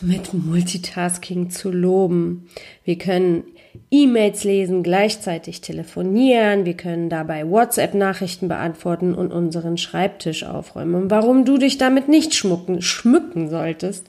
mit 0.00 0.32
Multitasking 0.32 1.50
zu 1.50 1.70
loben. 1.70 2.48
Wir 2.84 2.96
können 2.96 3.44
E-Mails 3.90 4.44
lesen, 4.44 4.82
gleichzeitig 4.82 5.60
telefonieren, 5.60 6.64
wir 6.64 6.74
können 6.74 7.08
dabei 7.08 7.48
WhatsApp-Nachrichten 7.48 8.48
beantworten 8.48 9.14
und 9.14 9.32
unseren 9.32 9.76
Schreibtisch 9.78 10.44
aufräumen. 10.44 10.94
Und 10.94 11.10
warum 11.10 11.44
du 11.44 11.58
dich 11.58 11.78
damit 11.78 12.08
nicht 12.08 12.34
schmucken, 12.34 12.82
schmücken 12.82 13.48
solltest, 13.48 14.06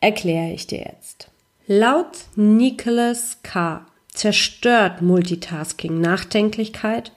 erkläre 0.00 0.52
ich 0.52 0.66
dir 0.66 0.80
jetzt. 0.80 1.28
Laut 1.66 2.18
Nicholas 2.36 3.38
K. 3.42 3.86
zerstört 4.12 5.00
Multitasking 5.00 6.00
Nachdenklichkeit 6.00 7.12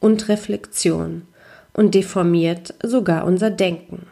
und 0.00 0.28
Reflexion 0.28 1.22
und 1.72 1.94
deformiert 1.94 2.74
sogar 2.82 3.24
unser 3.24 3.50
Denken. 3.50 4.06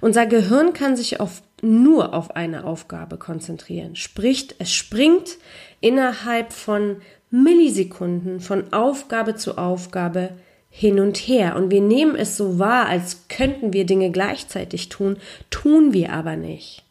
Unser 0.00 0.26
Gehirn 0.26 0.72
kann 0.72 0.96
sich 0.96 1.20
auf, 1.20 1.42
nur 1.64 2.14
auf 2.14 2.36
eine 2.36 2.64
Aufgabe 2.64 3.16
konzentrieren. 3.16 3.96
Spricht, 3.96 4.56
es 4.58 4.72
springt 4.72 5.38
innerhalb 5.80 6.52
von 6.52 6.96
Millisekunden 7.30 8.38
von 8.38 8.72
Aufgabe 8.72 9.34
zu 9.34 9.58
Aufgabe 9.58 10.30
hin 10.70 11.00
und 11.00 11.16
her. 11.16 11.56
Und 11.56 11.70
wir 11.70 11.80
nehmen 11.80 12.14
es 12.14 12.36
so 12.36 12.58
wahr, 12.58 12.86
als 12.86 13.28
könnten 13.28 13.72
wir 13.72 13.86
Dinge 13.86 14.10
gleichzeitig 14.10 14.88
tun, 14.88 15.16
tun 15.50 15.92
wir 15.92 16.12
aber 16.12 16.36
nicht. 16.36 16.84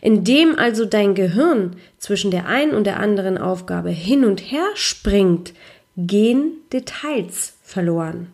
Indem 0.00 0.58
also 0.58 0.86
dein 0.86 1.14
Gehirn 1.14 1.76
zwischen 1.98 2.30
der 2.30 2.46
einen 2.46 2.72
und 2.72 2.84
der 2.84 2.98
anderen 2.98 3.36
Aufgabe 3.36 3.90
hin 3.90 4.24
und 4.24 4.40
her 4.40 4.66
springt, 4.74 5.52
gehen 5.96 6.52
Details 6.72 7.54
verloren. 7.62 8.28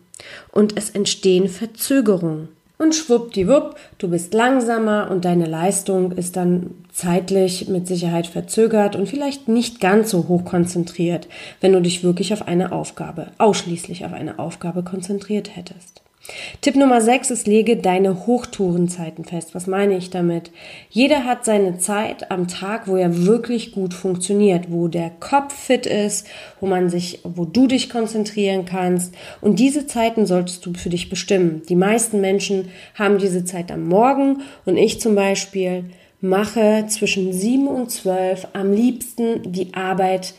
und 0.51 0.77
es 0.77 0.89
entstehen 0.89 1.47
Verzögerungen. 1.47 2.49
Und 2.77 2.93
schwuppdiwupp, 2.93 3.75
du 3.97 4.09
bist 4.09 4.33
langsamer 4.33 5.09
und 5.09 5.25
deine 5.25 5.47
Leistung 5.47 6.11
ist 6.11 6.35
dann 6.35 6.75
zeitlich 6.91 7.67
mit 7.67 7.87
Sicherheit 7.87 8.27
verzögert 8.27 8.95
und 8.95 9.07
vielleicht 9.09 9.47
nicht 9.47 9.79
ganz 9.79 10.11
so 10.11 10.27
hoch 10.27 10.45
konzentriert, 10.45 11.27
wenn 11.59 11.73
du 11.73 11.81
dich 11.81 12.03
wirklich 12.03 12.33
auf 12.33 12.47
eine 12.47 12.71
Aufgabe, 12.71 13.31
ausschließlich 13.39 14.05
auf 14.05 14.13
eine 14.13 14.37
Aufgabe 14.37 14.83
konzentriert 14.83 15.55
hättest. 15.55 16.01
Tipp 16.61 16.75
Nummer 16.75 16.99
6 16.99 17.31
ist, 17.31 17.47
lege 17.47 17.77
deine 17.77 18.25
Hochtourenzeiten 18.27 19.23
fest. 19.23 19.55
Was 19.55 19.67
meine 19.67 19.95
ich 19.95 20.09
damit? 20.09 20.51
Jeder 20.89 21.23
hat 21.23 21.45
seine 21.45 21.77
Zeit 21.77 22.31
am 22.31 22.47
Tag, 22.47 22.87
wo 22.87 22.95
er 22.95 23.25
wirklich 23.25 23.71
gut 23.71 23.93
funktioniert, 23.93 24.65
wo 24.69 24.87
der 24.87 25.09
Kopf 25.09 25.53
fit 25.53 25.85
ist, 25.85 26.27
wo 26.59 26.67
man 26.67 26.89
sich, 26.89 27.19
wo 27.23 27.45
du 27.45 27.67
dich 27.67 27.89
konzentrieren 27.89 28.65
kannst. 28.65 29.13
Und 29.41 29.59
diese 29.59 29.87
Zeiten 29.87 30.25
solltest 30.25 30.65
du 30.65 30.73
für 30.73 30.89
dich 30.89 31.09
bestimmen. 31.09 31.61
Die 31.69 31.75
meisten 31.75 32.19
Menschen 32.19 32.69
haben 32.95 33.17
diese 33.17 33.45
Zeit 33.45 33.71
am 33.71 33.87
Morgen 33.87 34.41
und 34.65 34.77
ich 34.77 34.99
zum 34.99 35.15
Beispiel 35.15 35.85
mache 36.19 36.85
zwischen 36.87 37.31
7 37.31 37.67
und 37.67 37.91
12 37.91 38.47
am 38.53 38.73
liebsten 38.73 39.51
die 39.51 39.73
Arbeit, 39.73 40.33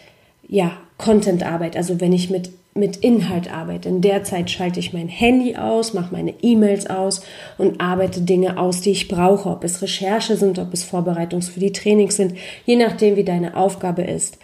ja, 0.48 0.72
Content-Arbeit. 0.98 1.76
Also 1.76 2.00
wenn 2.00 2.12
ich 2.12 2.28
mit 2.28 2.50
mit 2.78 2.96
Inhalt 2.98 3.52
arbeite. 3.52 3.88
In 3.88 4.00
der 4.00 4.24
Zeit 4.24 4.50
schalte 4.50 4.80
ich 4.80 4.92
mein 4.92 5.08
Handy 5.08 5.56
aus, 5.56 5.94
mache 5.94 6.12
meine 6.12 6.34
E-Mails 6.42 6.88
aus 6.88 7.22
und 7.58 7.80
arbeite 7.80 8.20
Dinge 8.20 8.58
aus, 8.58 8.80
die 8.80 8.90
ich 8.90 9.08
brauche, 9.08 9.48
ob 9.50 9.64
es 9.64 9.82
Recherche 9.82 10.36
sind, 10.36 10.58
ob 10.58 10.72
es 10.72 10.84
Vorbereitungs 10.84 11.48
für 11.48 11.60
die 11.60 11.72
Trainings 11.72 12.16
sind, 12.16 12.34
je 12.64 12.76
nachdem, 12.76 13.16
wie 13.16 13.24
deine 13.24 13.56
Aufgabe 13.56 14.02
ist. 14.02 14.38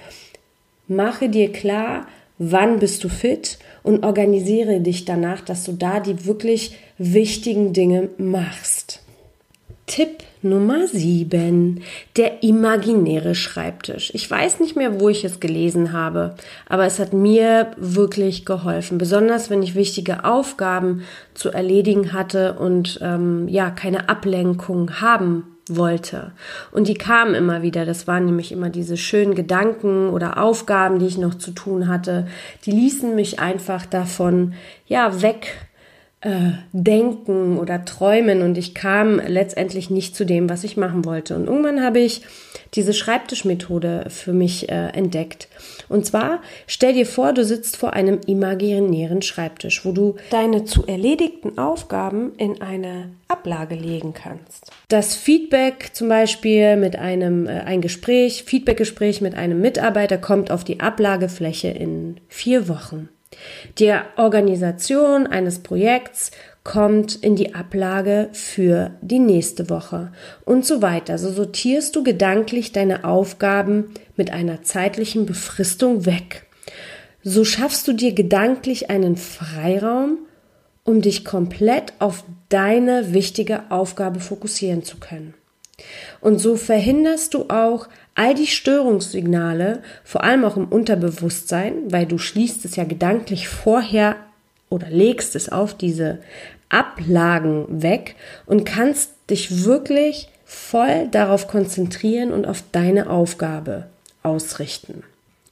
Mache 0.89 1.29
dir 1.29 1.51
klar, 1.53 2.07
wann 2.39 2.79
bist 2.79 3.05
du 3.05 3.09
fit 3.09 3.59
und 3.83 4.05
organisiere 4.05 4.81
dich 4.81 5.05
danach, 5.05 5.41
dass 5.41 5.65
du 5.65 5.73
da 5.73 6.01
die 6.01 6.27
wirklich 6.27 6.77
wichtigen 6.99 7.73
Dinge 7.73 8.11
machst. 8.19 9.03
Tipp 9.87 10.25
Nummer 10.45 10.87
7. 10.87 11.81
Der 12.19 12.43
imaginäre 12.43 13.35
Schreibtisch. 13.35 14.11
Ich 14.13 14.31
weiß 14.31 14.61
nicht 14.61 14.77
mehr, 14.77 15.01
wo 15.01 15.09
ich 15.09 15.25
es 15.25 15.41
gelesen 15.41 15.95
habe, 15.95 16.35
aber 16.69 16.85
es 16.85 16.99
hat 16.99 17.15
mir 17.15 17.71
wirklich 17.79 18.45
geholfen. 18.45 18.99
Besonders 18.99 19.49
wenn 19.49 19.63
ich 19.63 19.75
wichtige 19.75 20.27
Aufgaben 20.27 21.03
zu 21.33 21.49
erledigen 21.49 22.13
hatte 22.13 22.59
und 22.59 22.99
ähm, 23.01 23.49
ja, 23.49 23.71
keine 23.71 24.11
Ablenkung 24.11 25.01
haben 25.01 25.45
wollte. 25.67 26.33
Und 26.73 26.89
die 26.89 26.95
kamen 26.95 27.35
immer 27.35 27.63
wieder. 27.63 27.87
Das 27.87 28.07
waren 28.07 28.27
nämlich 28.27 28.53
immer 28.53 28.69
diese 28.69 28.99
schönen 28.99 29.35
Gedanken 29.35 30.11
oder 30.11 30.37
Aufgaben, 30.43 30.99
die 30.99 31.07
ich 31.07 31.17
noch 31.17 31.37
zu 31.37 31.53
tun 31.53 31.89
hatte. 31.89 32.27
Die 32.67 32.73
ließen 32.73 33.15
mich 33.15 33.39
einfach 33.39 33.87
davon, 33.87 34.53
ja, 34.87 35.23
weg 35.23 35.69
äh, 36.25 36.53
denken 36.73 37.59
oder 37.59 37.85
träumen 37.85 38.41
und 38.41 38.57
ich 38.57 38.75
kam 38.75 39.21
letztendlich 39.21 39.91
nicht 39.91 40.17
zu 40.17 40.25
dem, 40.25 40.49
was 40.49 40.65
ich 40.65 40.79
machen 40.79 41.05
wollte. 41.05 41.37
Und 41.37 41.47
irgendwann 41.47 41.83
habe 41.83 42.01
ich 42.01 42.23
diese 42.73 42.95
Schreibtischmethode 42.95 44.07
für 44.09 44.33
mich 44.33 44.71
äh, 44.71 44.89
entdeckt. 44.89 45.49
Und 45.91 46.07
zwar 46.07 46.41
stell 46.67 46.95
dir 46.95 47.05
vor, 47.05 47.35
du 47.35 47.45
sitzt 47.45 47.77
vor 47.77 47.93
einem 47.93 48.21
imaginären 48.27 49.21
Schreibtisch, 49.21 49.85
wo 49.85 49.93
du 49.93 50.17
deine 50.31 50.65
zu 50.65 50.87
erledigten 50.87 51.59
Aufgaben 51.59 52.33
in 52.39 52.63
eine 52.63 53.11
Ablage 53.29 53.75
legen 53.75 54.15
kannst. 54.15 54.73
Das 54.89 55.15
Feedback 55.15 55.91
zum 55.93 56.09
Beispiel 56.09 56.77
mit 56.77 56.97
einem 56.97 57.47
äh, 57.47 57.61
ein 57.61 57.83
Gespräch, 57.83 58.45
Feedbackgespräch 58.45 59.21
mit 59.21 59.35
einem 59.35 59.61
Mitarbeiter 59.61 60.17
kommt 60.17 60.51
auf 60.51 60.65
die 60.65 60.81
Ablagefläche 60.81 61.69
in 61.69 62.17
vier 62.29 62.67
Wochen. 62.69 63.11
Die 63.79 63.95
Organisation 64.17 65.27
eines 65.27 65.61
Projekts 65.61 66.31
kommt 66.65 67.15
in 67.17 67.37
die 67.37 67.55
Ablage 67.55 68.31
für 68.33 68.93
die 69.03 69.19
nächste 69.19 69.69
Woche 69.69 70.13
und 70.45 70.65
so 70.65 70.81
weiter. 70.81 71.19
So 71.19 71.31
sortierst 71.31 71.95
du 71.95 72.03
gedanklich 72.03 72.73
deine 72.73 73.05
Aufgaben 73.05 73.95
mit 74.17 74.33
einer 74.33 74.63
zeitlichen 74.63 75.27
Befristung 75.27 76.07
weg. 76.07 76.47
So 77.23 77.45
schaffst 77.45 77.87
du 77.87 77.93
dir 77.93 78.13
gedanklich 78.13 78.91
einen 78.91 79.17
Freiraum, 79.17 80.19
um 80.85 81.03
dich 81.03 81.25
komplett 81.25 81.93
auf 81.99 82.25
deine 82.49 83.13
wichtige 83.13 83.71
Aufgabe 83.71 84.21
fokussieren 84.21 84.85
zu 84.85 84.99
können. 84.99 85.35
Und 86.21 86.39
so 86.39 86.57
verhinderst 86.57 87.35
du 87.35 87.47
auch 87.49 87.89
all 88.15 88.35
die 88.35 88.47
Störungssignale, 88.47 89.83
vor 90.05 90.23
allem 90.23 90.45
auch 90.45 90.57
im 90.57 90.69
Unterbewusstsein, 90.69 91.91
weil 91.93 92.07
du 92.07 92.19
schließt 92.19 92.65
es 92.65 92.77
ja 92.77 92.85
gedanklich 92.85 93.49
vorher 93.49 94.17
oder 94.71 94.89
legst 94.89 95.37
es 95.37 95.49
auf 95.49 95.75
diese 95.75 96.19
Ablagen 96.69 97.83
weg 97.83 98.17
und 98.47 98.65
kannst 98.65 99.11
dich 99.31 99.65
wirklich 99.65 100.29
voll 100.45 101.09
darauf 101.11 101.49
konzentrieren 101.49 102.33
und 102.33 102.47
auf 102.47 102.63
deine 102.73 103.11
Aufgabe 103.11 103.87
ausrichten. 104.23 105.03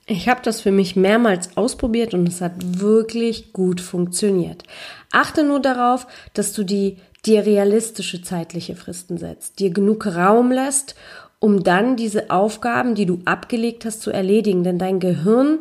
Ich 0.07 0.29
habe 0.29 0.41
das 0.43 0.61
für 0.61 0.73
mich 0.73 0.97
mehrmals 0.97 1.57
ausprobiert 1.57 2.13
und 2.13 2.29
es 2.29 2.41
hat 2.41 2.53
wirklich 2.81 3.53
gut 3.53 3.81
funktioniert. 3.81 4.65
Achte 5.13 5.45
nur 5.45 5.61
darauf, 5.61 6.07
dass 6.35 6.53
du 6.53 6.65
die 6.65 6.97
dir 7.25 7.47
realistische 7.47 8.21
zeitliche 8.21 8.75
Fristen 8.75 9.17
setzt, 9.17 9.61
dir 9.61 9.71
genug 9.71 10.07
Raum 10.07 10.51
lässt 10.51 10.97
um 11.43 11.65
dann 11.65 11.97
diese 11.97 12.31
Aufgaben, 12.31 12.95
die 12.95 13.05
du 13.05 13.19
abgelegt 13.25 13.85
hast, 13.85 14.01
zu 14.01 14.13
erledigen. 14.13 14.63
Denn 14.63 14.79
dein 14.79 15.01
Gehirn, 15.01 15.59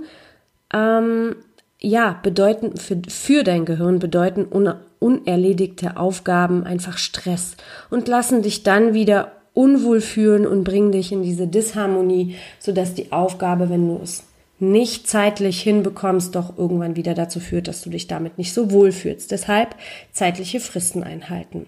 ähm, 0.72 1.36
ja, 1.82 2.20
bedeuten, 2.22 2.78
für, 2.78 3.02
für 3.10 3.44
dein 3.44 3.66
Gehirn 3.66 3.98
bedeuten 3.98 4.46
un, 4.46 4.76
unerledigte 5.00 5.98
Aufgaben 5.98 6.66
einfach 6.66 7.00
Stress 7.00 7.58
und 7.90 8.08
lassen 8.08 8.44
dich 8.44 8.62
dann 8.62 8.94
wieder 8.94 9.32
unwohl 9.54 10.02
fühlen 10.02 10.46
und 10.46 10.64
bringen 10.64 10.92
dich 10.92 11.12
in 11.12 11.24
diese 11.24 11.48
Disharmonie, 11.48 12.36
sodass 12.60 12.94
die 12.94 13.12
Aufgabe, 13.12 13.72
wenn 13.72 13.88
du 13.88 14.00
es 14.04 14.24
nicht 14.62 15.08
zeitlich 15.08 15.62
hinbekommst, 15.62 16.36
doch 16.36 16.58
irgendwann 16.58 16.96
wieder 16.96 17.14
dazu 17.14 17.40
führt, 17.40 17.68
dass 17.68 17.82
du 17.82 17.90
dich 17.90 18.08
damit 18.08 18.38
nicht 18.38 18.54
so 18.54 18.72
wohl 18.72 18.92
fühlst. 18.92 19.32
Deshalb 19.32 19.76
zeitliche 20.12 20.60
Fristen 20.60 21.04
einhalten. 21.04 21.66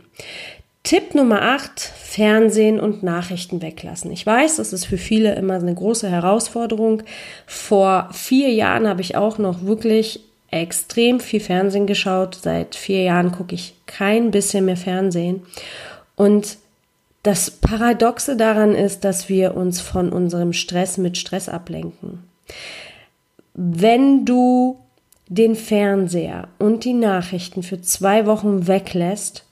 Tipp 0.84 1.15
Nummer 1.15 1.41
8, 1.41 1.79
Fernsehen 1.79 2.79
und 2.79 3.03
Nachrichten 3.03 3.62
weglassen. 3.62 4.12
Ich 4.12 4.25
weiß, 4.25 4.58
das 4.58 4.73
ist 4.73 4.86
für 4.86 4.97
viele 4.97 5.34
immer 5.36 5.56
eine 5.56 5.73
große 5.73 6.10
Herausforderung. 6.10 7.03
Vor 7.47 8.10
vier 8.12 8.51
Jahren 8.51 8.88
habe 8.88 9.01
ich 9.01 9.15
auch 9.15 9.38
noch 9.38 9.63
wirklich 9.63 10.19
extrem 10.51 11.19
viel 11.19 11.39
Fernsehen 11.39 11.88
geschaut. 11.88 12.38
Seit 12.41 12.75
vier 12.75 13.01
Jahren 13.03 13.32
gucke 13.32 13.56
ich 13.56 13.75
kein 13.86 14.29
bisschen 14.29 14.65
mehr 14.65 14.77
Fernsehen. 14.77 15.43
Und 16.15 16.58
das 17.23 17.49
Paradoxe 17.49 18.36
daran 18.36 18.75
ist, 18.75 19.06
dass 19.06 19.29
wir 19.29 19.56
uns 19.56 19.79
von 19.79 20.12
unserem 20.12 20.51
Stress 20.51 20.97
mit 20.97 21.17
Stress 21.17 21.47
ablenken. 21.47 22.19
Wenn 23.53 24.25
du 24.25 24.79
den 25.27 25.55
Fernseher 25.55 26.47
und 26.59 26.85
die 26.85 26.93
Nachrichten 26.93 27.63
für 27.63 27.81
zwei 27.81 28.25
Wochen 28.25 28.67
weglässt, 28.67 29.45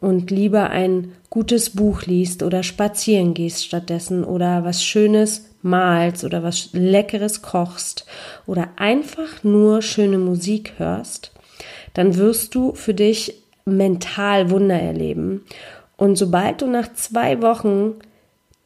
und 0.00 0.30
lieber 0.30 0.70
ein 0.70 1.12
gutes 1.28 1.70
Buch 1.70 2.02
liest 2.02 2.42
oder 2.42 2.62
spazieren 2.62 3.34
gehst 3.34 3.64
stattdessen 3.64 4.24
oder 4.24 4.64
was 4.64 4.84
Schönes 4.84 5.50
malst 5.60 6.24
oder 6.24 6.44
was 6.44 6.70
Leckeres 6.72 7.42
kochst 7.42 8.06
oder 8.46 8.68
einfach 8.76 9.42
nur 9.42 9.82
schöne 9.82 10.18
Musik 10.18 10.74
hörst, 10.78 11.32
dann 11.94 12.16
wirst 12.16 12.54
du 12.54 12.74
für 12.74 12.94
dich 12.94 13.42
mental 13.64 14.50
Wunder 14.50 14.80
erleben. 14.80 15.44
Und 15.96 16.16
sobald 16.16 16.62
du 16.62 16.68
nach 16.68 16.92
zwei 16.92 17.42
Wochen 17.42 17.94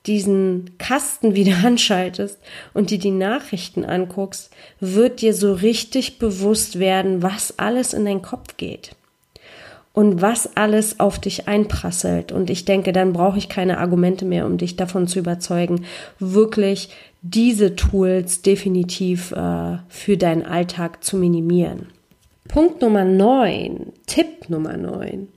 diesen 0.06 0.76
Kasten 0.78 1.34
wieder 1.34 1.56
anschaltest 1.64 2.38
und 2.74 2.90
dir 2.90 2.98
die 2.98 3.10
Nachrichten 3.10 3.84
anguckst, 3.84 4.50
wird 4.80 5.20
dir 5.20 5.34
so 5.34 5.52
richtig 5.52 6.18
bewusst 6.18 6.78
werden, 6.78 7.22
was 7.22 7.58
alles 7.58 7.92
in 7.92 8.04
deinen 8.04 8.22
Kopf 8.22 8.56
geht 8.56 8.96
und 9.92 10.22
was 10.22 10.56
alles 10.56 11.00
auf 11.00 11.18
dich 11.18 11.48
einprasselt. 11.48 12.32
Und 12.32 12.50
ich 12.50 12.64
denke, 12.64 12.92
dann 12.92 13.12
brauche 13.12 13.38
ich 13.38 13.48
keine 13.48 13.78
Argumente 13.78 14.24
mehr, 14.24 14.46
um 14.46 14.56
dich 14.56 14.76
davon 14.76 15.06
zu 15.06 15.18
überzeugen, 15.18 15.84
wirklich 16.18 16.88
diese 17.20 17.76
Tools 17.76 18.42
definitiv 18.42 19.32
äh, 19.32 19.78
für 19.88 20.16
deinen 20.16 20.44
Alltag 20.44 21.04
zu 21.04 21.16
minimieren. 21.16 21.88
Punkt 22.48 22.82
Nummer 22.82 23.04
9, 23.04 23.92
Tipp 24.06 24.48
Nummer 24.48 24.76
9. 24.76 25.28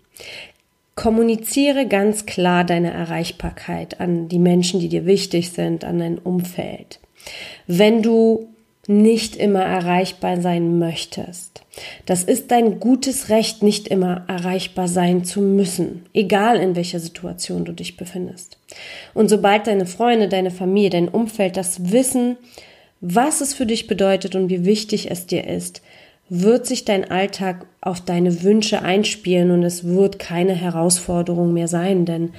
Kommuniziere 0.96 1.88
ganz 1.88 2.26
klar 2.26 2.64
deine 2.64 2.92
Erreichbarkeit 2.92 4.00
an 4.00 4.30
die 4.30 4.40
Menschen, 4.40 4.80
die 4.80 4.90
dir 4.90 5.06
wichtig 5.06 5.52
sind, 5.52 5.84
an 5.84 6.00
dein 6.00 6.18
Umfeld. 6.18 7.00
Wenn 7.68 8.02
du 8.02 8.48
nicht 8.88 9.36
immer 9.36 9.64
erreichbar 9.64 10.40
sein 10.42 10.78
möchtest. 10.78 11.64
Das 12.06 12.24
ist 12.24 12.52
dein 12.52 12.80
gutes 12.80 13.30
Recht, 13.30 13.64
nicht 13.64 13.88
immer 13.88 14.26
erreichbar 14.28 14.88
sein 14.88 15.26
zu 15.26 15.42
müssen, 15.42 16.06
egal 16.14 16.58
in 16.58 16.76
welcher 16.76 17.00
Situation 17.00 17.66
du 17.66 17.72
dich 17.72 17.98
befindest. 17.98 18.60
Und 19.14 19.30
sobald 19.30 19.68
deine 19.68 19.86
Freunde, 19.88 20.30
deine 20.30 20.52
Familie, 20.52 20.92
dein 20.92 21.10
Umfeld 21.10 21.58
das 21.58 21.92
wissen, 21.92 22.38
was 23.02 23.42
es 23.42 23.54
für 23.54 23.66
dich 23.66 23.88
bedeutet 23.88 24.36
und 24.36 24.50
wie 24.50 24.66
wichtig 24.66 25.12
es 25.12 25.26
dir 25.26 25.48
ist, 25.48 25.82
wird 26.30 26.66
sich 26.66 26.86
dein 26.86 27.10
Alltag 27.10 27.66
auf 27.82 28.02
deine 28.02 28.44
Wünsche 28.44 28.82
einspielen 28.82 29.52
und 29.52 29.64
es 29.64 29.84
wird 29.84 30.20
keine 30.20 30.54
Herausforderung 30.54 31.54
mehr 31.54 31.68
sein, 31.68 32.06
denn 32.06 32.34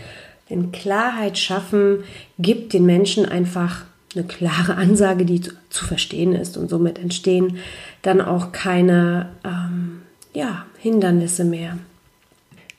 denn 0.51 0.70
Klarheit 0.72 1.38
schaffen 1.38 2.05
gibt 2.38 2.72
den 2.72 2.87
Menschen 2.87 3.27
einfach 3.27 3.85
eine 4.14 4.25
klare 4.25 4.77
Ansage, 4.77 5.25
die 5.25 5.40
zu, 5.40 5.53
zu 5.70 5.85
verstehen 5.85 6.33
ist 6.35 6.57
und 6.57 6.70
somit 6.70 6.99
entstehen 6.99 7.59
dann 8.03 8.20
auch 8.20 8.53
keine 8.53 9.31
ähm, 9.44 10.03
ja, 10.33 10.66
Hindernisse 10.79 11.44
mehr. 11.44 11.79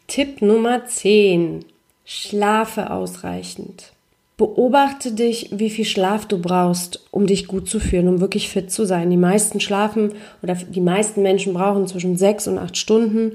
Tipp 0.08 0.42
Nummer 0.42 0.86
10. 0.86 1.66
Schlafe 2.06 2.92
ausreichend. 2.92 3.92
Beobachte 4.38 5.14
dich, 5.14 5.50
wie 5.52 5.72
viel 5.72 5.86
Schlaf 5.86 6.28
du 6.28 6.38
brauchst, 6.38 7.04
um 7.10 7.26
dich 7.26 7.48
gut 7.48 7.68
zu 7.68 7.80
fühlen, 7.80 8.08
um 8.08 8.22
wirklich 8.22 8.50
fit 8.50 8.72
zu 8.72 8.86
sein. 8.86 9.10
Die 9.10 9.18
meisten 9.18 9.60
schlafen 9.60 10.12
oder 10.44 10.54
die 10.54 10.80
meisten 10.80 11.24
Menschen 11.24 11.56
brauchen 11.56 11.88
zwischen 11.88 12.18
sechs 12.18 12.48
und 12.48 12.60
acht 12.60 12.78
Stunden. 12.78 13.34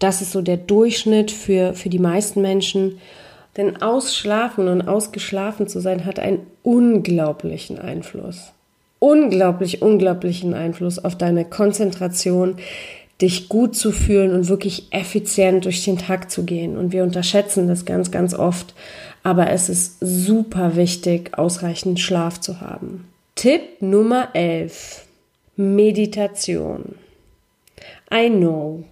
Das 0.00 0.20
ist 0.20 0.32
so 0.32 0.42
der 0.42 0.56
Durchschnitt 0.56 1.30
für, 1.30 1.74
für 1.74 1.88
die 1.88 2.00
meisten 2.00 2.42
Menschen. 2.42 2.98
Denn 3.56 3.80
ausschlafen 3.80 4.66
und 4.66 4.88
ausgeschlafen 4.88 5.68
zu 5.68 5.78
sein 5.78 6.04
hat 6.04 6.18
einen 6.18 6.40
unglaublichen 6.64 7.78
Einfluss. 7.78 8.52
Unglaublich, 8.98 9.82
unglaublichen 9.82 10.54
Einfluss 10.54 10.98
auf 10.98 11.16
deine 11.16 11.44
Konzentration, 11.44 12.56
dich 13.20 13.48
gut 13.48 13.76
zu 13.76 13.92
fühlen 13.92 14.32
und 14.34 14.48
wirklich 14.48 14.88
effizient 14.90 15.64
durch 15.64 15.84
den 15.84 15.98
Tag 15.98 16.32
zu 16.32 16.44
gehen. 16.44 16.76
Und 16.76 16.92
wir 16.92 17.04
unterschätzen 17.04 17.68
das 17.68 17.84
ganz, 17.84 18.10
ganz 18.10 18.34
oft. 18.34 18.74
Aber 19.24 19.50
es 19.50 19.68
ist 19.68 19.96
super 20.00 20.76
wichtig, 20.76 21.36
ausreichend 21.36 21.98
Schlaf 21.98 22.40
zu 22.40 22.60
haben. 22.60 23.08
Tipp 23.34 23.80
Nummer 23.80 24.28
11. 24.34 25.06
Meditation. 25.56 26.94
I 28.12 28.28
know. 28.28 28.84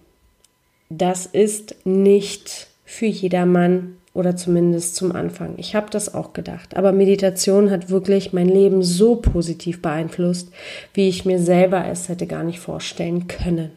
Das 0.88 1.26
ist 1.26 1.76
nicht 1.84 2.66
für 2.84 3.06
jedermann 3.06 3.96
oder 4.14 4.36
zumindest 4.36 4.96
zum 4.96 5.12
Anfang. 5.12 5.54
Ich 5.58 5.74
habe 5.74 5.90
das 5.90 6.14
auch 6.14 6.32
gedacht. 6.32 6.76
Aber 6.76 6.92
Meditation 6.92 7.70
hat 7.70 7.90
wirklich 7.90 8.32
mein 8.32 8.48
Leben 8.48 8.82
so 8.82 9.16
positiv 9.16 9.80
beeinflusst, 9.80 10.50
wie 10.94 11.08
ich 11.08 11.24
mir 11.24 11.38
selber 11.38 11.86
es 11.86 12.08
hätte 12.08 12.26
gar 12.26 12.42
nicht 12.42 12.58
vorstellen 12.58 13.28
können. 13.28 13.70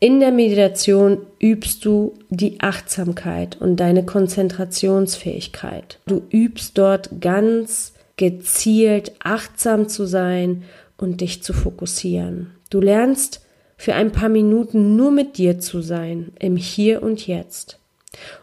In 0.00 0.20
der 0.20 0.30
Meditation 0.30 1.18
übst 1.40 1.84
du 1.84 2.14
die 2.30 2.60
Achtsamkeit 2.60 3.60
und 3.60 3.80
deine 3.80 4.04
Konzentrationsfähigkeit. 4.04 5.98
Du 6.06 6.22
übst 6.30 6.78
dort 6.78 7.20
ganz 7.20 7.94
gezielt 8.16 9.12
achtsam 9.18 9.88
zu 9.88 10.06
sein 10.06 10.62
und 10.98 11.20
dich 11.20 11.42
zu 11.42 11.52
fokussieren. 11.52 12.52
Du 12.70 12.80
lernst 12.80 13.44
für 13.76 13.94
ein 13.94 14.12
paar 14.12 14.28
Minuten 14.28 14.94
nur 14.94 15.10
mit 15.10 15.36
dir 15.36 15.58
zu 15.58 15.80
sein, 15.80 16.32
im 16.38 16.56
Hier 16.56 17.02
und 17.02 17.26
Jetzt 17.26 17.80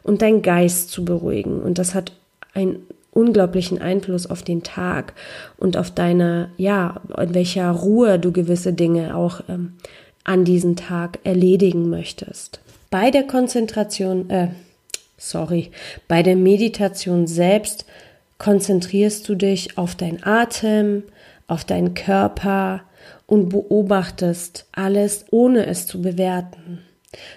und 0.03 0.21
dein 0.21 0.41
Geist 0.41 0.91
zu 0.91 1.05
beruhigen. 1.05 1.61
Und 1.61 1.77
das 1.77 1.95
hat 1.95 2.11
einen 2.53 2.79
unglaublichen 3.11 3.81
Einfluss 3.81 4.27
auf 4.27 4.43
den 4.43 4.63
Tag 4.63 5.13
und 5.57 5.77
auf 5.77 5.89
deine, 5.89 6.49
ja, 6.57 7.01
in 7.17 7.33
welcher 7.33 7.71
Ruhe 7.71 8.19
du 8.19 8.33
gewisse 8.33 8.73
Dinge 8.73 9.15
auch 9.15 9.41
ähm, 9.47 9.73
an 10.25 10.43
diesem 10.43 10.75
Tag 10.75 11.19
erledigen 11.23 11.89
möchtest. 11.89 12.59
Bei 12.89 13.11
der 13.11 13.23
Konzentration, 13.23 14.29
äh, 14.29 14.49
sorry, 15.17 15.71
bei 16.07 16.21
der 16.21 16.35
Meditation 16.35 17.27
selbst 17.27 17.85
konzentrierst 18.37 19.27
du 19.29 19.35
dich 19.35 19.77
auf 19.77 19.95
deinen 19.95 20.23
Atem, 20.23 21.03
auf 21.47 21.63
deinen 21.63 21.93
Körper 21.93 22.81
und 23.27 23.49
beobachtest 23.49 24.67
alles, 24.71 25.25
ohne 25.31 25.65
es 25.67 25.87
zu 25.87 26.01
bewerten. 26.01 26.79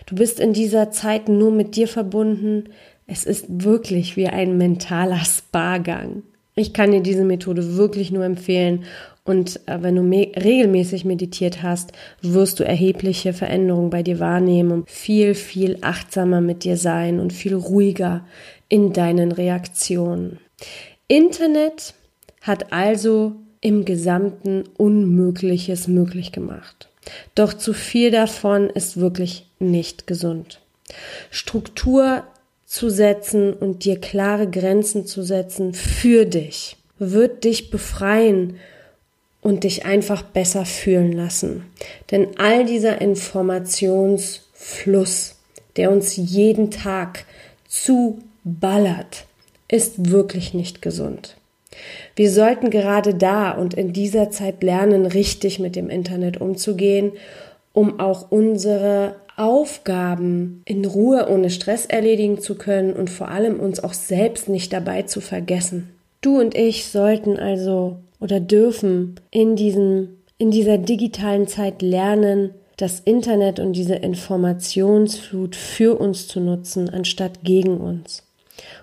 Du 0.06 0.16
bist 0.16 0.40
in 0.40 0.52
dieser 0.52 0.90
Zeit 0.90 1.28
nur 1.28 1.52
mit 1.52 1.76
dir 1.76 1.88
verbunden. 1.88 2.70
Es 3.06 3.24
ist 3.24 3.46
wirklich 3.64 4.16
wie 4.16 4.26
ein 4.26 4.56
mentaler 4.56 5.24
Spa-Gang. 5.24 6.22
Ich 6.56 6.72
kann 6.72 6.90
dir 6.90 7.00
diese 7.00 7.24
Methode 7.24 7.76
wirklich 7.76 8.10
nur 8.10 8.24
empfehlen 8.24 8.84
und 9.28 9.60
äh, 9.66 9.82
wenn 9.82 9.94
du 9.94 10.02
me 10.02 10.32
regelmäßig 10.34 11.04
meditiert 11.04 11.62
hast, 11.62 11.92
wirst 12.22 12.60
du 12.60 12.64
erhebliche 12.64 13.34
Veränderungen 13.34 13.90
bei 13.90 14.02
dir 14.02 14.20
wahrnehmen 14.20 14.72
und 14.72 14.90
viel, 14.90 15.34
viel 15.34 15.76
achtsamer 15.82 16.40
mit 16.40 16.64
dir 16.64 16.78
sein 16.78 17.20
und 17.20 17.34
viel 17.34 17.54
ruhiger 17.54 18.24
in 18.70 18.94
deinen 18.94 19.30
Reaktionen. 19.30 20.38
Internet 21.08 21.92
hat 22.40 22.72
also 22.72 23.34
im 23.60 23.84
Gesamten 23.84 24.64
Unmögliches 24.78 25.88
möglich 25.88 26.32
gemacht. 26.32 26.88
Doch 27.34 27.52
zu 27.52 27.74
viel 27.74 28.10
davon 28.10 28.70
ist 28.70 28.98
wirklich 28.98 29.44
nicht 29.58 30.06
gesund. 30.06 30.62
Struktur 31.30 32.24
zu 32.64 32.88
setzen 32.88 33.52
und 33.52 33.84
dir 33.84 34.00
klare 34.00 34.48
Grenzen 34.48 35.04
zu 35.04 35.22
setzen 35.22 35.74
für 35.74 36.24
dich 36.24 36.78
wird 36.98 37.44
dich 37.44 37.70
befreien 37.70 38.56
und 39.40 39.64
dich 39.64 39.84
einfach 39.84 40.22
besser 40.22 40.64
fühlen 40.64 41.12
lassen. 41.12 41.64
Denn 42.10 42.38
all 42.38 42.64
dieser 42.64 43.00
Informationsfluss, 43.00 45.36
der 45.76 45.90
uns 45.90 46.16
jeden 46.16 46.70
Tag 46.70 47.24
zuballert, 47.68 49.26
ist 49.68 50.10
wirklich 50.10 50.54
nicht 50.54 50.82
gesund. 50.82 51.36
Wir 52.16 52.30
sollten 52.30 52.70
gerade 52.70 53.14
da 53.14 53.52
und 53.52 53.74
in 53.74 53.92
dieser 53.92 54.30
Zeit 54.30 54.62
lernen, 54.62 55.06
richtig 55.06 55.60
mit 55.60 55.76
dem 55.76 55.90
Internet 55.90 56.40
umzugehen, 56.40 57.12
um 57.72 58.00
auch 58.00 58.30
unsere 58.30 59.16
Aufgaben 59.36 60.62
in 60.64 60.84
Ruhe 60.84 61.28
ohne 61.28 61.50
Stress 61.50 61.86
erledigen 61.86 62.40
zu 62.40 62.56
können 62.56 62.92
und 62.92 63.08
vor 63.08 63.28
allem 63.28 63.60
uns 63.60 63.78
auch 63.78 63.92
selbst 63.92 64.48
nicht 64.48 64.72
dabei 64.72 65.02
zu 65.02 65.20
vergessen. 65.20 65.90
Du 66.20 66.40
und 66.40 66.56
ich 66.56 66.86
sollten 66.86 67.38
also 67.38 67.98
oder 68.20 68.40
dürfen 68.40 69.20
in 69.30 69.56
diesem, 69.56 70.18
in 70.38 70.50
dieser 70.50 70.78
digitalen 70.78 71.46
Zeit 71.46 71.82
lernen, 71.82 72.50
das 72.76 73.00
Internet 73.00 73.58
und 73.58 73.72
diese 73.72 73.96
Informationsflut 73.96 75.56
für 75.56 75.98
uns 75.98 76.28
zu 76.28 76.40
nutzen, 76.40 76.88
anstatt 76.88 77.42
gegen 77.42 77.78
uns. 77.78 78.22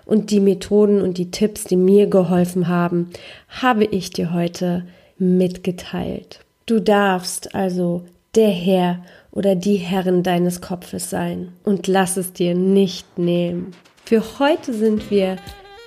Und 0.04 0.30
die 0.30 0.40
Methoden 0.40 1.00
und 1.00 1.18
die 1.18 1.30
Tipps, 1.30 1.64
die 1.64 1.76
mir 1.76 2.06
geholfen 2.06 2.68
haben, 2.68 3.10
habe 3.48 3.84
ich 3.84 4.10
dir 4.10 4.32
heute 4.32 4.86
mitgeteilt. 5.18 6.40
Du 6.66 6.80
darfst 6.80 7.54
also 7.54 8.04
der 8.34 8.50
Herr 8.50 9.02
oder 9.30 9.54
die 9.54 9.76
Herrin 9.76 10.22
deines 10.22 10.60
Kopfes 10.60 11.10
sein 11.10 11.52
und 11.64 11.86
lass 11.86 12.16
es 12.16 12.32
dir 12.32 12.54
nicht 12.54 13.18
nehmen. 13.18 13.72
Für 14.04 14.38
heute 14.38 14.72
sind 14.74 15.10
wir 15.10 15.36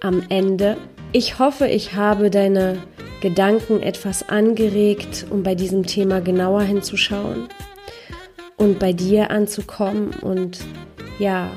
am 0.02 0.24
Ende. 0.30 0.78
Ich 1.12 1.40
hoffe, 1.40 1.68
ich 1.68 1.96
habe 1.96 2.30
deine 2.30 2.78
Gedanken 3.20 3.82
etwas 3.82 4.30
angeregt, 4.30 5.26
um 5.32 5.42
bei 5.42 5.56
diesem 5.56 5.88
Thema 5.88 6.22
genauer 6.22 6.62
hinzuschauen 6.62 7.48
und 8.58 8.78
bei 8.78 8.94
dir 8.94 9.32
anzukommen 9.32 10.12
und 10.22 10.60
ja, 11.18 11.50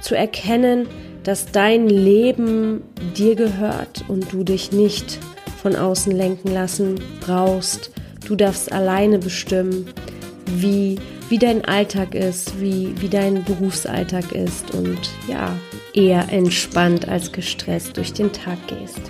zu 0.00 0.16
erkennen, 0.16 0.88
dass 1.24 1.52
dein 1.52 1.88
Leben 1.88 2.84
dir 3.14 3.34
gehört 3.34 4.04
und 4.08 4.32
du 4.32 4.44
dich 4.44 4.72
nicht 4.72 5.18
von 5.60 5.76
außen 5.76 6.12
lenken 6.12 6.54
lassen 6.54 6.98
brauchst. 7.20 7.90
Du 8.26 8.34
darfst 8.34 8.72
alleine 8.72 9.18
bestimmen, 9.18 9.86
wie, 10.46 10.98
wie 11.28 11.38
dein 11.38 11.64
Alltag 11.66 12.14
ist, 12.14 12.60
wie, 12.60 12.94
wie 12.98 13.08
dein 13.08 13.44
Berufsalltag 13.44 14.32
ist 14.32 14.72
und 14.72 14.98
ja, 15.28 15.54
eher 15.96 16.30
entspannt 16.30 17.08
als 17.08 17.32
gestresst 17.32 17.96
durch 17.96 18.12
den 18.12 18.32
Tag 18.32 18.58
gehst. 18.68 19.00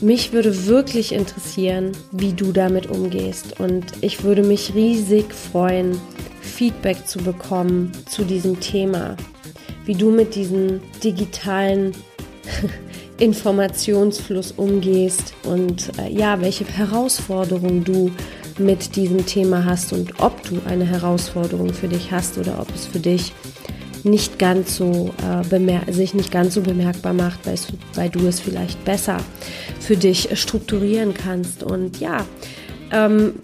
Mich 0.00 0.32
würde 0.32 0.66
wirklich 0.66 1.12
interessieren, 1.12 1.92
wie 2.12 2.32
du 2.32 2.52
damit 2.52 2.86
umgehst 2.88 3.58
und 3.60 3.84
ich 4.00 4.22
würde 4.22 4.42
mich 4.42 4.74
riesig 4.74 5.32
freuen, 5.32 6.00
Feedback 6.40 7.06
zu 7.06 7.18
bekommen 7.18 7.92
zu 8.08 8.24
diesem 8.24 8.58
Thema, 8.60 9.16
wie 9.84 9.94
du 9.94 10.10
mit 10.10 10.34
diesem 10.34 10.80
digitalen 11.02 11.92
Informationsfluss 13.18 14.52
umgehst 14.52 15.34
und 15.42 15.90
äh, 15.98 16.12
ja, 16.12 16.40
welche 16.40 16.64
Herausforderungen 16.64 17.82
du 17.82 18.12
mit 18.58 18.96
diesem 18.96 19.26
Thema 19.26 19.64
hast 19.64 19.92
und 19.92 20.20
ob 20.20 20.42
du 20.44 20.60
eine 20.66 20.84
Herausforderung 20.84 21.72
für 21.72 21.88
dich 21.88 22.10
hast 22.12 22.38
oder 22.38 22.60
ob 22.60 22.72
es 22.74 22.86
für 22.86 23.00
dich 23.00 23.32
nicht 24.04 24.38
ganz 24.38 24.76
so 24.76 25.10
äh, 25.22 25.92
sich 25.92 26.14
nicht 26.14 26.30
ganz 26.30 26.54
so 26.54 26.60
bemerkbar 26.60 27.12
macht, 27.12 27.46
weil, 27.46 27.56
weil, 27.94 28.10
du 28.10 28.26
es 28.26 28.40
vielleicht 28.40 28.84
besser 28.84 29.18
für 29.80 29.96
dich 29.96 30.28
strukturieren 30.38 31.14
kannst. 31.14 31.62
Und 31.62 32.00
ja, 32.00 32.24
ähm, 32.92 33.34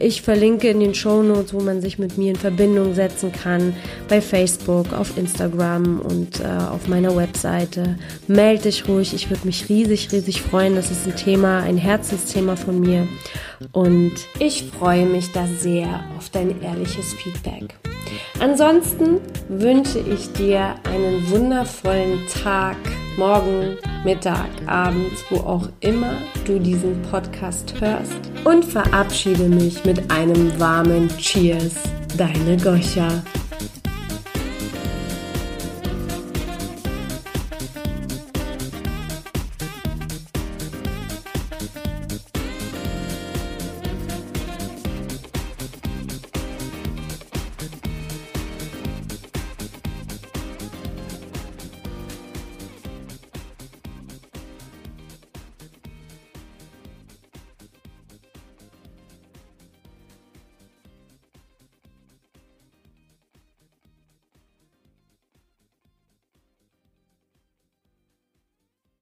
Ich 0.00 0.22
verlinke 0.22 0.68
in 0.68 0.80
den 0.80 0.94
Show 0.94 1.22
Notes, 1.22 1.54
wo 1.54 1.60
man 1.60 1.80
sich 1.80 1.98
mit 1.98 2.18
mir 2.18 2.30
in 2.30 2.36
Verbindung 2.36 2.94
setzen 2.94 3.30
kann, 3.30 3.74
bei 4.08 4.20
Facebook, 4.20 4.92
auf 4.92 5.16
Instagram 5.16 6.00
und 6.00 6.40
äh, 6.40 6.46
auf 6.46 6.88
meiner 6.88 7.14
Webseite. 7.14 7.96
Meld 8.26 8.64
dich 8.64 8.88
ruhig, 8.88 9.14
ich 9.14 9.30
würde 9.30 9.46
mich 9.46 9.68
riesig, 9.68 10.10
riesig 10.10 10.42
freuen. 10.42 10.74
Das 10.74 10.90
ist 10.90 11.06
ein 11.06 11.14
Thema, 11.14 11.60
ein 11.60 11.76
Herzensthema 11.76 12.56
von 12.56 12.80
mir 12.80 13.06
und 13.72 14.14
ich 14.40 14.64
freue 14.76 15.06
mich 15.06 15.30
da 15.32 15.46
sehr 15.46 16.04
auf 16.18 16.28
dein 16.30 16.60
ehrliches 16.60 17.14
Feedback. 17.14 17.76
Ansonsten 18.40 19.20
wünsche 19.48 19.98
ich 20.00 20.32
dir 20.32 20.74
einen 20.84 21.28
wundervollen 21.30 22.20
Tag, 22.42 22.76
morgen, 23.16 23.76
Mittag, 24.04 24.48
Abend, 24.66 25.12
wo 25.30 25.36
auch 25.36 25.68
immer 25.80 26.14
du 26.44 26.58
diesen 26.58 27.00
Podcast 27.02 27.74
hörst 27.80 28.18
und 28.44 28.64
verabschiede 28.64 29.48
mich 29.48 29.84
mit 29.84 30.10
einem 30.10 30.58
warmen 30.58 31.08
Cheers. 31.16 31.74
Deine 32.16 32.56
Goscha. 32.56 33.08